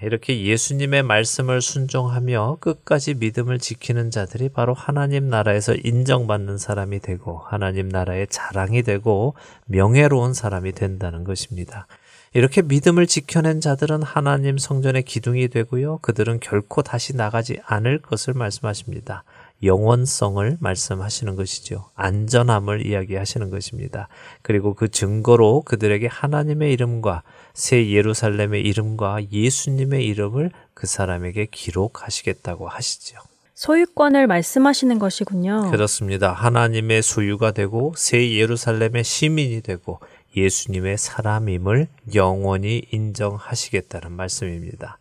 이렇게 0.00 0.42
예수님의 0.42 1.02
말씀을 1.02 1.60
순종하며 1.60 2.58
끝까지 2.60 3.14
믿음을 3.14 3.58
지키는 3.58 4.12
자들이 4.12 4.48
바로 4.48 4.72
하나님 4.72 5.28
나라에서 5.28 5.74
인정받는 5.74 6.56
사람이 6.56 7.00
되고 7.00 7.38
하나님 7.38 7.88
나라의 7.88 8.28
자랑이 8.30 8.84
되고 8.84 9.34
명예로운 9.66 10.34
사람이 10.34 10.72
된다는 10.72 11.24
것입니다. 11.24 11.88
이렇게 12.32 12.62
믿음을 12.62 13.06
지켜낸 13.06 13.60
자들은 13.60 14.02
하나님 14.02 14.58
성전의 14.58 15.02
기둥이 15.02 15.48
되고요. 15.48 15.98
그들은 15.98 16.38
결코 16.40 16.82
다시 16.82 17.16
나가지 17.16 17.58
않을 17.64 18.00
것을 18.00 18.34
말씀하십니다. 18.34 19.24
영원성을 19.64 20.58
말씀하시는 20.60 21.34
것이죠. 21.34 21.90
안전함을 21.96 22.86
이야기하시는 22.86 23.50
것입니다. 23.50 24.08
그리고 24.42 24.74
그 24.74 24.88
증거로 24.88 25.62
그들에게 25.62 26.06
하나님의 26.06 26.72
이름과 26.74 27.22
새 27.58 27.90
예루살렘의 27.90 28.62
이름과 28.62 29.32
예수님의 29.32 30.06
이름을 30.06 30.52
그 30.74 30.86
사람에게 30.86 31.48
기록하시겠다고 31.50 32.68
하시죠. 32.68 33.18
소유권을 33.54 34.28
말씀하시는 34.28 34.96
것이군요. 35.00 35.72
그렇습니다. 35.72 36.32
하나님의 36.32 37.02
소유가 37.02 37.50
되고 37.50 37.92
새 37.96 38.30
예루살렘의 38.30 39.02
시민이 39.02 39.62
되고 39.62 39.98
예수님의 40.36 40.98
사람임을 40.98 41.88
영원히 42.14 42.82
인정하시겠다는 42.92 44.12
말씀입니다. 44.12 44.98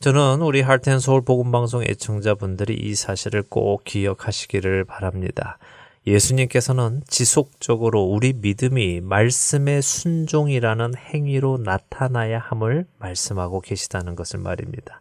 저는 0.00 0.42
우리 0.42 0.62
할텐 0.62 0.98
서울 0.98 1.22
복음 1.24 1.52
방송 1.52 1.84
애청자분들이 1.84 2.74
이 2.74 2.96
사실을 2.96 3.44
꼭 3.48 3.84
기억하시기를 3.84 4.82
바랍니다. 4.82 5.58
예수님께서는 6.06 7.02
지속적으로 7.08 8.02
우리 8.02 8.34
믿음이 8.34 9.00
말씀의 9.00 9.80
순종이라는 9.80 10.94
행위로 10.96 11.58
나타나야 11.58 12.38
함을 12.38 12.86
말씀하고 12.98 13.60
계시다는 13.60 14.14
것을 14.14 14.40
말입니다. 14.40 15.00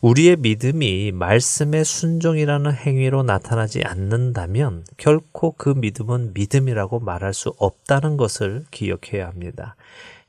우리의 0.00 0.36
믿음이 0.36 1.12
말씀의 1.12 1.84
순종이라는 1.84 2.74
행위로 2.74 3.22
나타나지 3.22 3.82
않는다면 3.84 4.84
결코 4.98 5.52
그 5.52 5.70
믿음은 5.70 6.34
믿음이라고 6.34 7.00
말할 7.00 7.32
수 7.32 7.54
없다는 7.58 8.18
것을 8.18 8.64
기억해야 8.70 9.26
합니다. 9.26 9.76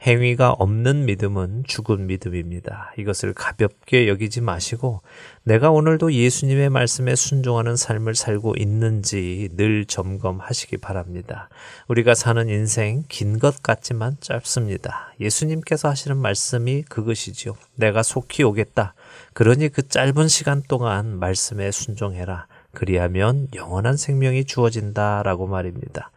행위가 0.05 0.51
없는 0.51 1.05
믿음은 1.05 1.63
죽은 1.65 2.07
믿음입니다. 2.07 2.93
이것을 2.97 3.33
가볍게 3.33 4.07
여기지 4.07 4.41
마시고 4.41 5.01
내가 5.43 5.71
오늘도 5.71 6.13
예수님의 6.13 6.69
말씀에 6.69 7.15
순종하는 7.15 7.75
삶을 7.75 8.13
살고 8.15 8.55
있는지 8.57 9.49
늘 9.57 9.85
점검하시기 9.85 10.77
바랍니다. 10.77 11.49
우리가 11.87 12.13
사는 12.15 12.49
인생 12.49 13.03
긴 13.07 13.35
것 13.39 13.61
같지만 13.63 14.17
짧습니다. 14.21 15.13
예수님께서 15.19 15.89
하시는 15.89 16.15
말씀이 16.17 16.83
그것이지요. 16.83 17.55
내가 17.75 18.03
속히 18.03 18.43
오겠다. 18.43 18.93
그러니 19.33 19.69
그 19.69 19.87
짧은 19.87 20.27
시간 20.27 20.61
동안 20.67 21.19
말씀에 21.19 21.71
순종해라. 21.71 22.47
그리하면 22.73 23.47
영원한 23.53 23.97
생명이 23.97 24.45
주어진다라고 24.45 25.47
말입니다. 25.47 26.11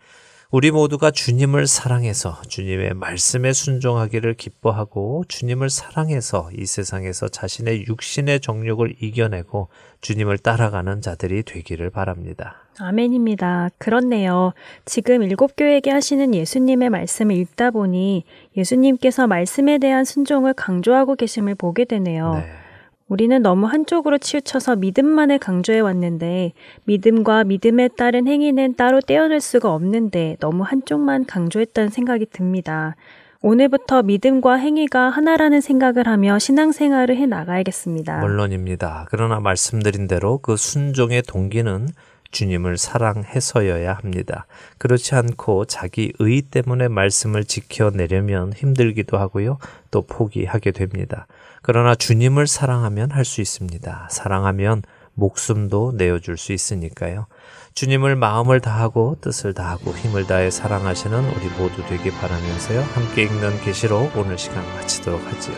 우리 0.51 0.71
모두가 0.71 1.11
주님을 1.11 1.67
사랑해서 1.67 2.41
주님의 2.49 2.95
말씀에 2.95 3.53
순종하기를 3.53 4.33
기뻐하고 4.33 5.25
주님을 5.29 5.69
사랑해서 5.69 6.49
이 6.57 6.65
세상에서 6.65 7.29
자신의 7.29 7.85
육신의 7.87 8.41
정욕을 8.41 8.95
이겨내고 8.99 9.69
주님을 10.01 10.39
따라가는 10.39 11.03
자들이 11.03 11.43
되기를 11.43 11.91
바랍니다. 11.91 12.63
아멘입니다. 12.79 13.69
그렇네요. 13.77 14.55
지금 14.87 15.23
일곱 15.23 15.53
교회에게 15.55 15.91
하시는 15.91 16.35
예수님의 16.35 16.89
말씀을 16.89 17.37
읽다 17.37 17.71
보니 17.71 18.25
예수님께서 18.57 19.27
말씀에 19.27 19.77
대한 19.77 20.07
순종을 20.07 20.55
강조하고 20.55 21.17
계심을 21.17 21.57
보게 21.57 21.85
되네요. 21.85 22.37
네. 22.37 22.68
우리는 23.09 23.41
너무 23.43 23.67
한쪽으로 23.67 24.19
치우쳐서 24.19 24.77
믿음만을 24.77 25.39
강조해 25.39 25.81
왔는데 25.81 26.53
믿음과 26.85 27.45
믿음에 27.45 27.89
따른 27.89 28.27
행위는 28.27 28.77
따로 28.77 29.01
떼어낼 29.01 29.41
수가 29.41 29.73
없는데 29.73 30.37
너무 30.41 30.63
한쪽만 30.63 31.25
강조했다는 31.25 31.89
생각이 31.91 32.27
듭니다. 32.27 32.97
오늘부터 33.41 34.03
믿음과 34.03 34.57
행위가 34.57 35.11
하나라는 35.11 35.61
생각을 35.61 36.07
하며 36.07 36.39
신앙생활을 36.39 37.17
해 37.17 37.25
나가야겠습니다. 37.25 38.19
물론입니다. 38.19 39.07
그러나 39.09 39.41
말씀드린 39.41 40.07
대로 40.09 40.39
그 40.39 40.57
순종의 40.57 41.23
동기는 41.23 41.89
주님을 42.31 42.77
사랑해서여야 42.77 43.95
합니다. 43.95 44.47
그렇지 44.77 45.15
않고 45.15 45.65
자기 45.65 46.13
의 46.19 46.43
때문에 46.43 46.89
말씀을 46.89 47.45
지켜내려면 47.45 48.53
힘들기도 48.53 49.17
하고요. 49.17 49.59
또 49.91 50.03
포기하게 50.03 50.73
됩니다. 50.73 51.27
그러나 51.63 51.95
주님을 51.95 52.47
사랑하면 52.47 53.11
할 53.11 53.25
수 53.25 53.41
있습니다. 53.41 54.09
사랑하면 54.11 54.83
목숨도 55.15 55.93
내어줄 55.97 56.37
수 56.37 56.53
있으니까요. 56.53 57.27
주님을 57.75 58.17
마음을 58.17 58.61
다하고 58.61 59.17
뜻을 59.21 59.55
다하고 59.55 59.93
힘을 59.93 60.27
다해 60.27 60.51
사랑하시는 60.51 61.19
우리 61.19 61.47
모두 61.59 61.85
되기 61.89 62.11
바라면서요. 62.11 62.81
함께 62.95 63.23
읽는 63.25 63.61
계시로 63.63 64.11
오늘 64.17 64.39
시간 64.39 64.65
마치도록 64.75 65.21
하지요. 65.27 65.55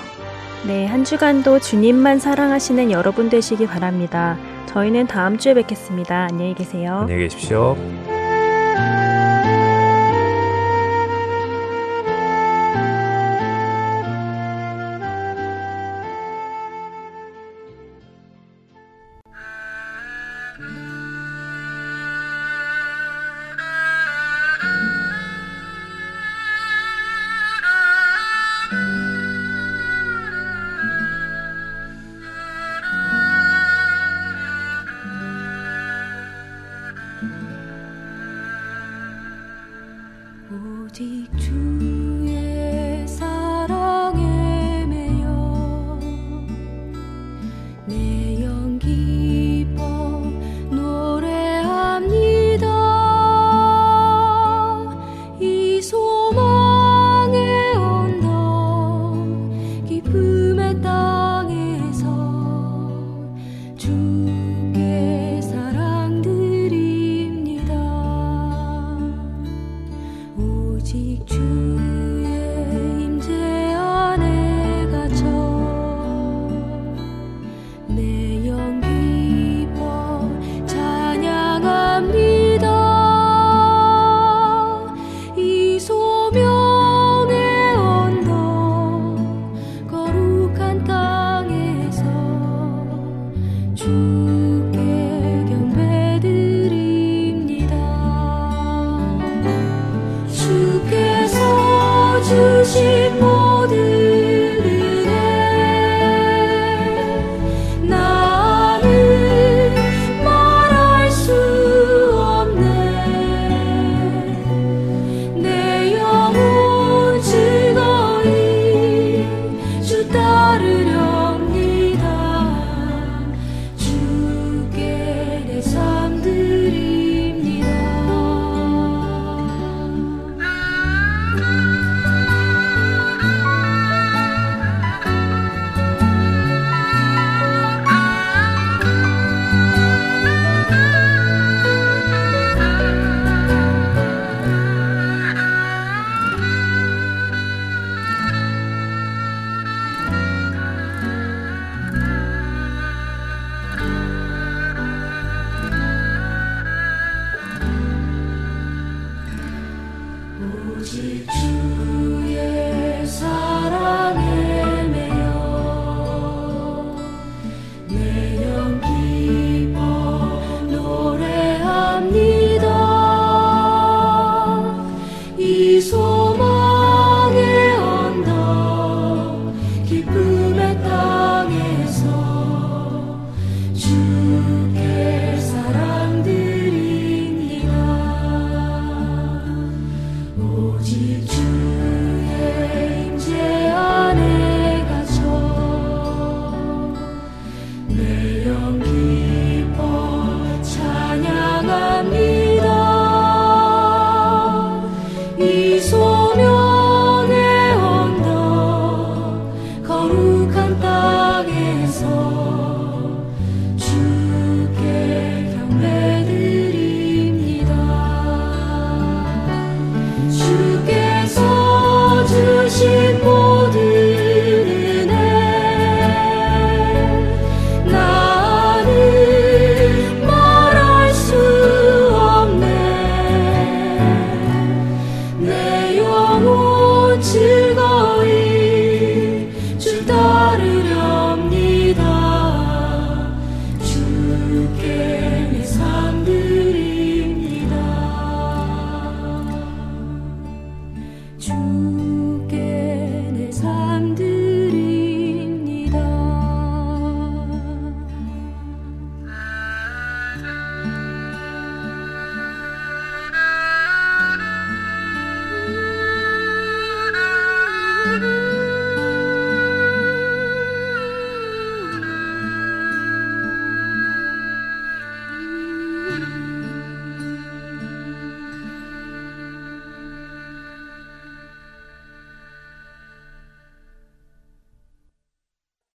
네, 0.66 0.86
한 0.86 1.04
주간도 1.04 1.60
주님만 1.60 2.18
사랑하시는 2.18 2.90
여러분 2.90 3.30
되시기 3.30 3.66
바랍니다. 3.66 4.36
저희는 4.66 5.06
다음 5.06 5.38
주에 5.38 5.54
뵙겠습니다. 5.54 6.28
안녕히 6.30 6.54
계세요. 6.54 7.00
안녕히 7.00 7.22
계십시오. 7.22 7.76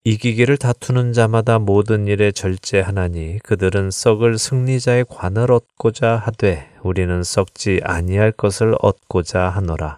이기기를 0.07 0.57
다투는 0.57 1.13
자마다 1.13 1.57
모든 1.57 2.05
일에 2.05 2.31
절제하나니 2.31 3.39
그들은 3.39 3.89
썩을 3.89 4.37
승리자의 4.37 5.05
관을 5.09 5.51
얻고자 5.51 6.15
하되 6.17 6.69
우리는 6.83 7.23
썩지 7.23 7.81
아니할 7.83 8.31
것을 8.31 8.75
얻고자 8.81 9.49
하노라. 9.49 9.97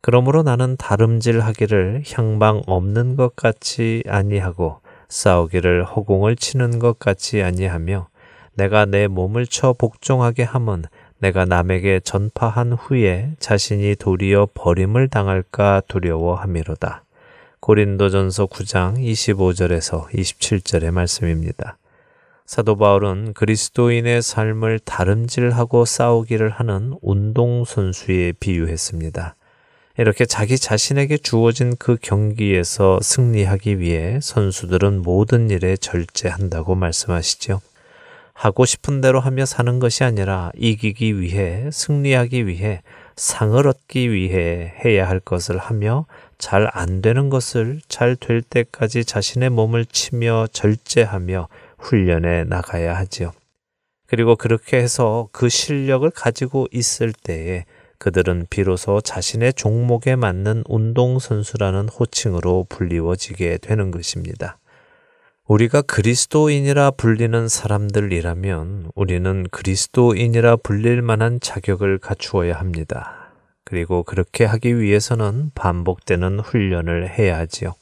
그러므로 0.00 0.44
나는 0.44 0.76
다름질하기를 0.76 2.04
향방 2.12 2.62
없는 2.68 3.16
것 3.16 3.34
같이 3.34 4.04
아니하고 4.06 4.78
싸우기를 5.08 5.86
허공을 5.86 6.36
치는 6.36 6.78
것 6.78 7.00
같이 7.00 7.42
아니하며 7.42 8.06
내가 8.54 8.84
내 8.84 9.08
몸을 9.08 9.48
쳐 9.48 9.72
복종하게 9.72 10.44
함은 10.44 10.84
내가 11.18 11.46
남에게 11.46 11.98
전파한 11.98 12.74
후에 12.74 13.32
자신이 13.40 13.96
도리어 13.96 14.50
버림을 14.54 15.08
당할까 15.08 15.82
두려워함이로다. 15.88 17.02
고린도전서 17.62 18.46
9장 18.46 18.96
25절에서 18.98 20.08
27절의 20.08 20.90
말씀입니다. 20.90 21.78
사도 22.44 22.76
바울은 22.76 23.34
그리스도인의 23.34 24.20
삶을 24.20 24.80
다름질하고 24.80 25.84
싸우기를 25.84 26.50
하는 26.50 26.94
운동선수에 27.02 28.32
비유했습니다. 28.40 29.36
이렇게 29.96 30.26
자기 30.26 30.58
자신에게 30.58 31.18
주어진 31.18 31.76
그 31.78 31.96
경기에서 32.02 32.98
승리하기 33.00 33.78
위해 33.78 34.18
선수들은 34.20 35.02
모든 35.02 35.48
일에 35.48 35.76
절제한다고 35.76 36.74
말씀하시죠. 36.74 37.60
하고 38.32 38.64
싶은 38.64 39.00
대로 39.00 39.20
하며 39.20 39.46
사는 39.46 39.78
것이 39.78 40.02
아니라 40.02 40.50
이기기 40.56 41.20
위해, 41.20 41.70
승리하기 41.70 42.48
위해, 42.48 42.82
상을 43.14 43.64
얻기 43.64 44.10
위해 44.10 44.74
해야 44.84 45.08
할 45.08 45.20
것을 45.20 45.58
하며 45.58 46.06
잘 46.42 46.68
안 46.72 47.00
되는 47.02 47.30
것을 47.30 47.80
잘 47.86 48.16
될 48.16 48.42
때까지 48.42 49.04
자신의 49.04 49.50
몸을 49.50 49.86
치며 49.86 50.48
절제하며 50.52 51.48
훈련해 51.78 52.44
나가야 52.44 52.96
하지요. 52.96 53.32
그리고 54.08 54.34
그렇게 54.34 54.78
해서 54.78 55.28
그 55.30 55.48
실력을 55.48 56.10
가지고 56.10 56.66
있을 56.72 57.12
때에 57.12 57.64
그들은 57.98 58.46
비로소 58.50 59.00
자신의 59.00 59.54
종목에 59.54 60.16
맞는 60.16 60.64
운동선수라는 60.66 61.88
호칭으로 61.88 62.66
불리워지게 62.68 63.58
되는 63.58 63.92
것입니다. 63.92 64.58
우리가 65.46 65.82
그리스도인이라 65.82 66.92
불리는 66.92 67.48
사람들이라면 67.48 68.90
우리는 68.96 69.46
그리스도인이라 69.50 70.56
불릴 70.56 71.02
만한 71.02 71.38
자격을 71.40 71.98
갖추어야 71.98 72.56
합니다. 72.58 73.21
그리고 73.72 74.02
그렇게 74.02 74.44
하기 74.44 74.78
위해서는 74.78 75.50
반복되는 75.54 76.40
훈련을 76.40 77.08
해야 77.08 77.38
하지요. 77.38 77.72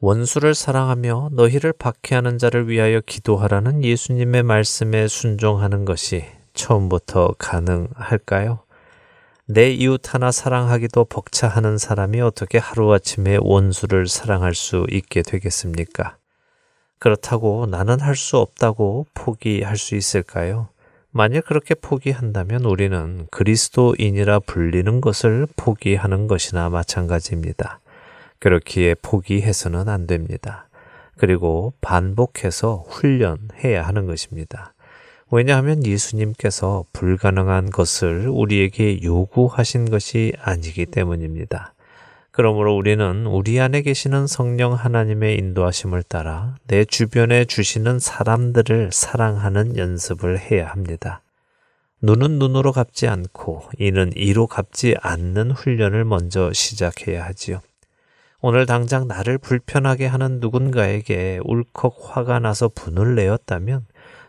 원수를 0.00 0.52
사랑하며 0.52 1.28
너희를 1.30 1.72
박해하는 1.74 2.38
자를 2.38 2.68
위하여 2.68 3.00
기도하라는 3.00 3.84
예수님의 3.84 4.42
말씀에 4.42 5.06
순종하는 5.06 5.84
것이 5.84 6.24
처음부터 6.54 7.36
가능할까요? 7.38 8.64
내 9.46 9.70
이웃 9.70 10.12
하나 10.12 10.32
사랑하기도 10.32 11.04
벅차하는 11.04 11.78
사람이 11.78 12.20
어떻게 12.20 12.58
하루아침에 12.58 13.38
원수를 13.40 14.08
사랑할 14.08 14.56
수 14.56 14.86
있게 14.90 15.22
되겠습니까? 15.22 16.16
그렇다고 16.98 17.66
나는 17.66 18.00
할 18.00 18.16
수 18.16 18.38
없다고 18.38 19.06
포기할 19.14 19.76
수 19.76 19.94
있을까요? 19.94 20.66
만일 21.12 21.42
그렇게 21.42 21.74
포기한다면 21.74 22.64
우리는 22.64 23.26
그리스도인이라 23.32 24.40
불리는 24.40 25.00
것을 25.00 25.48
포기하는 25.56 26.28
것이나 26.28 26.68
마찬가지입니다. 26.68 27.80
그렇기에 28.38 28.94
포기해서는 29.02 29.88
안 29.88 30.06
됩니다. 30.06 30.68
그리고 31.16 31.72
반복해서 31.80 32.84
훈련해야 32.88 33.82
하는 33.82 34.06
것입니다. 34.06 34.72
왜냐하면 35.32 35.84
예수님께서 35.84 36.84
불가능한 36.92 37.70
것을 37.70 38.28
우리에게 38.28 39.02
요구하신 39.02 39.90
것이 39.90 40.32
아니기 40.40 40.86
때문입니다. 40.86 41.74
그러므로 42.32 42.76
우리는 42.76 43.26
우리 43.26 43.58
안에 43.58 43.82
계시는 43.82 44.26
성령 44.26 44.74
하나님의 44.74 45.36
인도하심을 45.38 46.04
따라 46.04 46.56
내 46.66 46.84
주변에 46.84 47.44
주시는 47.44 47.98
사람들을 47.98 48.90
사랑하는 48.92 49.76
연습을 49.76 50.38
해야 50.38 50.68
합니다. 50.68 51.22
눈은 52.02 52.38
눈으로 52.38 52.72
갚지 52.72 53.08
않고 53.08 53.64
이는 53.78 54.12
이로 54.14 54.46
갚지 54.46 54.94
않는 55.00 55.50
훈련을 55.50 56.04
먼저 56.04 56.52
시작해야 56.52 57.24
하지요. 57.24 57.60
오늘 58.40 58.64
당장 58.64 59.06
나를 59.06 59.36
불편하게 59.36 60.06
하는 60.06 60.40
누군가에게 60.40 61.40
울컥 61.44 61.98
화가 62.00 62.38
나서 62.38 62.68
분을 62.68 63.16
내었다면 63.16 63.84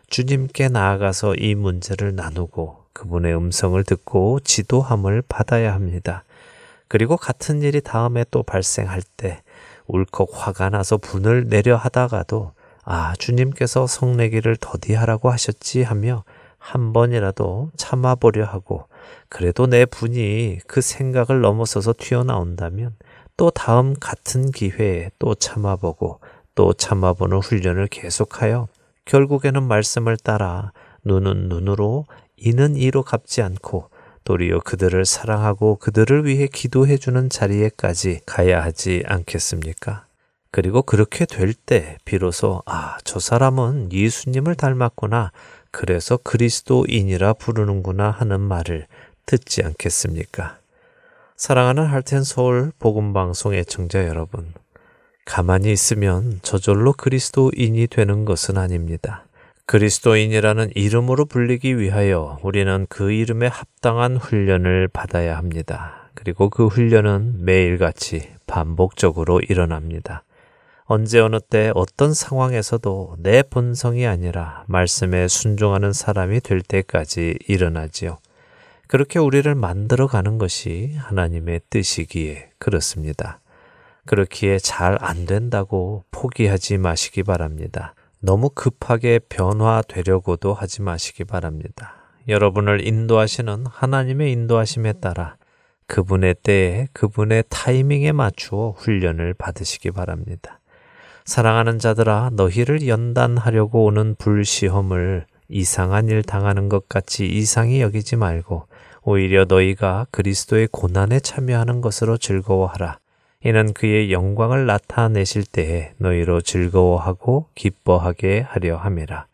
주님께 0.08 0.68
나아가서 0.68 1.36
이 1.36 1.54
문제를 1.54 2.14
나누고 2.14 2.82
그분의 2.92 3.34
음성을 3.34 3.82
듣고 3.84 4.40
지도함을 4.40 5.22
받아야 5.26 5.72
합니다. 5.72 6.24
그리고 6.92 7.16
같은 7.16 7.62
일이 7.62 7.80
다음에 7.80 8.22
또 8.30 8.42
발생할 8.42 9.00
때 9.16 9.40
울컥 9.86 10.28
화가 10.30 10.68
나서 10.68 10.98
분을 10.98 11.48
내려 11.48 11.74
하다가도 11.74 12.52
아, 12.84 13.14
주님께서 13.18 13.86
성내기를 13.86 14.58
더디하라고 14.60 15.30
하셨지 15.30 15.84
하며 15.84 16.22
한 16.58 16.92
번이라도 16.92 17.70
참아보려 17.78 18.44
하고 18.44 18.88
그래도 19.30 19.66
내 19.66 19.86
분이 19.86 20.58
그 20.66 20.82
생각을 20.82 21.40
넘어서서 21.40 21.94
튀어나온다면 21.96 22.94
또 23.38 23.48
다음 23.48 23.94
같은 23.98 24.50
기회에 24.50 25.12
또 25.18 25.34
참아보고 25.34 26.20
또 26.54 26.74
참아보는 26.74 27.38
훈련을 27.38 27.86
계속하여 27.86 28.68
결국에는 29.06 29.62
말씀을 29.62 30.18
따라 30.18 30.72
눈은 31.06 31.48
눈으로 31.48 32.04
이는 32.36 32.76
이로 32.76 33.02
갚지 33.02 33.40
않고 33.40 33.88
도리어 34.24 34.60
그들을 34.60 35.04
사랑하고 35.04 35.76
그들을 35.76 36.24
위해 36.26 36.46
기도해 36.46 36.96
주는 36.96 37.28
자리에까지 37.28 38.20
가야 38.26 38.62
하지 38.62 39.02
않겠습니까? 39.06 40.06
그리고 40.50 40.82
그렇게 40.82 41.24
될 41.24 41.54
때 41.54 41.96
비로소 42.04 42.62
아, 42.66 42.98
저 43.04 43.18
사람은 43.18 43.92
예수님을 43.92 44.54
닮았구나. 44.54 45.32
그래서 45.70 46.18
그리스도인이라 46.18 47.32
부르는구나 47.34 48.10
하는 48.10 48.40
말을 48.40 48.86
듣지 49.24 49.62
않겠습니까? 49.64 50.58
사랑하는 51.36 51.86
할텐 51.86 52.22
서울 52.22 52.72
복음 52.78 53.12
방송 53.14 53.54
애청자 53.54 54.06
여러분. 54.06 54.52
가만히 55.24 55.72
있으면 55.72 56.40
저절로 56.42 56.92
그리스도인이 56.92 57.86
되는 57.86 58.24
것은 58.24 58.58
아닙니다. 58.58 59.24
그리스도인이라는 59.72 60.72
이름으로 60.74 61.24
불리기 61.24 61.78
위하여 61.78 62.38
우리는 62.42 62.86
그 62.90 63.10
이름에 63.10 63.46
합당한 63.46 64.18
훈련을 64.18 64.88
받아야 64.88 65.38
합니다. 65.38 66.10
그리고 66.12 66.50
그 66.50 66.66
훈련은 66.66 67.42
매일같이 67.42 68.28
반복적으로 68.46 69.40
일어납니다. 69.40 70.24
언제 70.84 71.20
어느 71.20 71.40
때 71.40 71.72
어떤 71.74 72.12
상황에서도 72.12 73.16
내 73.20 73.42
본성이 73.42 74.06
아니라 74.06 74.64
말씀에 74.68 75.26
순종하는 75.26 75.94
사람이 75.94 76.40
될 76.42 76.60
때까지 76.60 77.38
일어나지요. 77.48 78.18
그렇게 78.88 79.18
우리를 79.18 79.54
만들어 79.54 80.06
가는 80.06 80.36
것이 80.36 80.96
하나님의 80.98 81.62
뜻이기에 81.70 82.50
그렇습니다. 82.58 83.40
그렇기에 84.04 84.58
잘 84.58 84.98
안 85.00 85.24
된다고 85.24 86.04
포기하지 86.10 86.76
마시기 86.76 87.22
바랍니다. 87.22 87.94
너무 88.24 88.50
급하게 88.50 89.18
변화되려고도 89.18 90.54
하지 90.54 90.80
마시기 90.80 91.24
바랍니다. 91.24 91.96
여러분을 92.28 92.86
인도하시는 92.86 93.66
하나님의 93.66 94.30
인도하심에 94.30 94.94
따라 94.94 95.36
그분의 95.88 96.36
때에 96.44 96.86
그분의 96.92 97.42
타이밍에 97.48 98.12
맞추어 98.12 98.70
훈련을 98.78 99.34
받으시기 99.34 99.90
바랍니다. 99.90 100.60
사랑하는 101.24 101.80
자들아 101.80 102.30
너희를 102.34 102.86
연단하려고 102.86 103.84
오는 103.86 104.14
불시험을 104.14 105.26
이상한 105.48 106.08
일 106.08 106.22
당하는 106.22 106.68
것 106.68 106.88
같이 106.88 107.26
이상히 107.26 107.80
여기지 107.80 108.14
말고 108.14 108.68
오히려 109.02 109.46
너희가 109.48 110.06
그리스도의 110.12 110.68
고난에 110.70 111.18
참여하는 111.18 111.80
것으로 111.80 112.18
즐거워하라. 112.18 113.01
이는 113.44 113.72
그의 113.72 114.12
영광을 114.12 114.66
나타내실 114.66 115.44
때에 115.44 115.92
너희로 115.98 116.42
즐거워하고 116.42 117.46
기뻐하게 117.56 118.40
하려 118.40 118.76
함이라. 118.76 119.26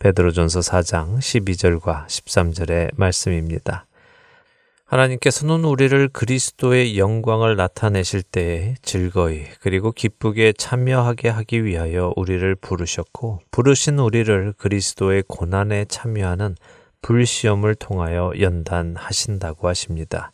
베드로전서 0.00 0.60
4장 0.60 1.18
12절과 1.18 2.06
13절의 2.06 2.90
말씀입니다. 2.96 3.86
하나님께서는 4.84 5.64
우리를 5.64 6.08
그리스도의 6.08 6.98
영광을 6.98 7.54
나타내실 7.56 8.22
때에 8.24 8.74
즐거이 8.82 9.44
그리고 9.60 9.92
기쁘게 9.92 10.52
참여하게 10.54 11.28
하기 11.28 11.64
위하여 11.64 12.12
우리를 12.16 12.54
부르셨고 12.56 13.40
부르신 13.52 14.00
우리를 14.00 14.54
그리스도의 14.58 15.22
고난에 15.28 15.84
참여하는 15.86 16.56
불시험을 17.00 17.76
통하여 17.76 18.32
연단하신다고 18.38 19.68
하십니다. 19.68 20.32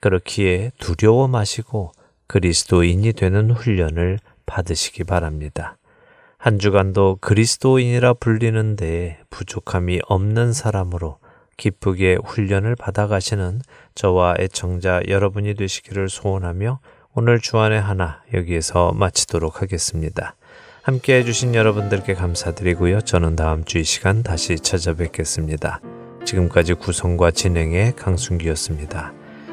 그렇기에 0.00 0.72
두려워 0.78 1.26
마시고 1.26 1.92
그리스도인이 2.26 3.12
되는 3.12 3.50
훈련을 3.50 4.18
받으시기 4.46 5.04
바랍니다. 5.04 5.76
한 6.38 6.58
주간도 6.58 7.18
그리스도인이라 7.20 8.14
불리는데 8.14 9.18
부족함이 9.30 10.00
없는 10.06 10.52
사람으로 10.52 11.18
기쁘게 11.56 12.18
훈련을 12.24 12.76
받아가시는 12.76 13.62
저와 13.94 14.36
애청자 14.38 15.00
여러분이 15.08 15.54
되시기를 15.54 16.08
소원하며 16.08 16.80
오늘 17.14 17.40
주안의 17.40 17.80
하나 17.80 18.22
여기에서 18.34 18.92
마치도록 18.92 19.62
하겠습니다. 19.62 20.36
함께 20.82 21.16
해주신 21.16 21.54
여러분들께 21.54 22.14
감사드리고요. 22.14 23.00
저는 23.00 23.34
다음 23.34 23.64
주 23.64 23.78
이 23.78 23.84
시간 23.84 24.22
다시 24.22 24.56
찾아뵙겠습니다. 24.56 25.80
지금까지 26.24 26.74
구성과 26.74 27.30
진행의 27.30 27.96
강순기였습니다. 27.96 29.12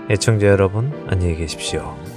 애청자 0.09 0.47
여러분, 0.47 0.91
안녕히 1.07 1.37
계십시오. 1.37 2.12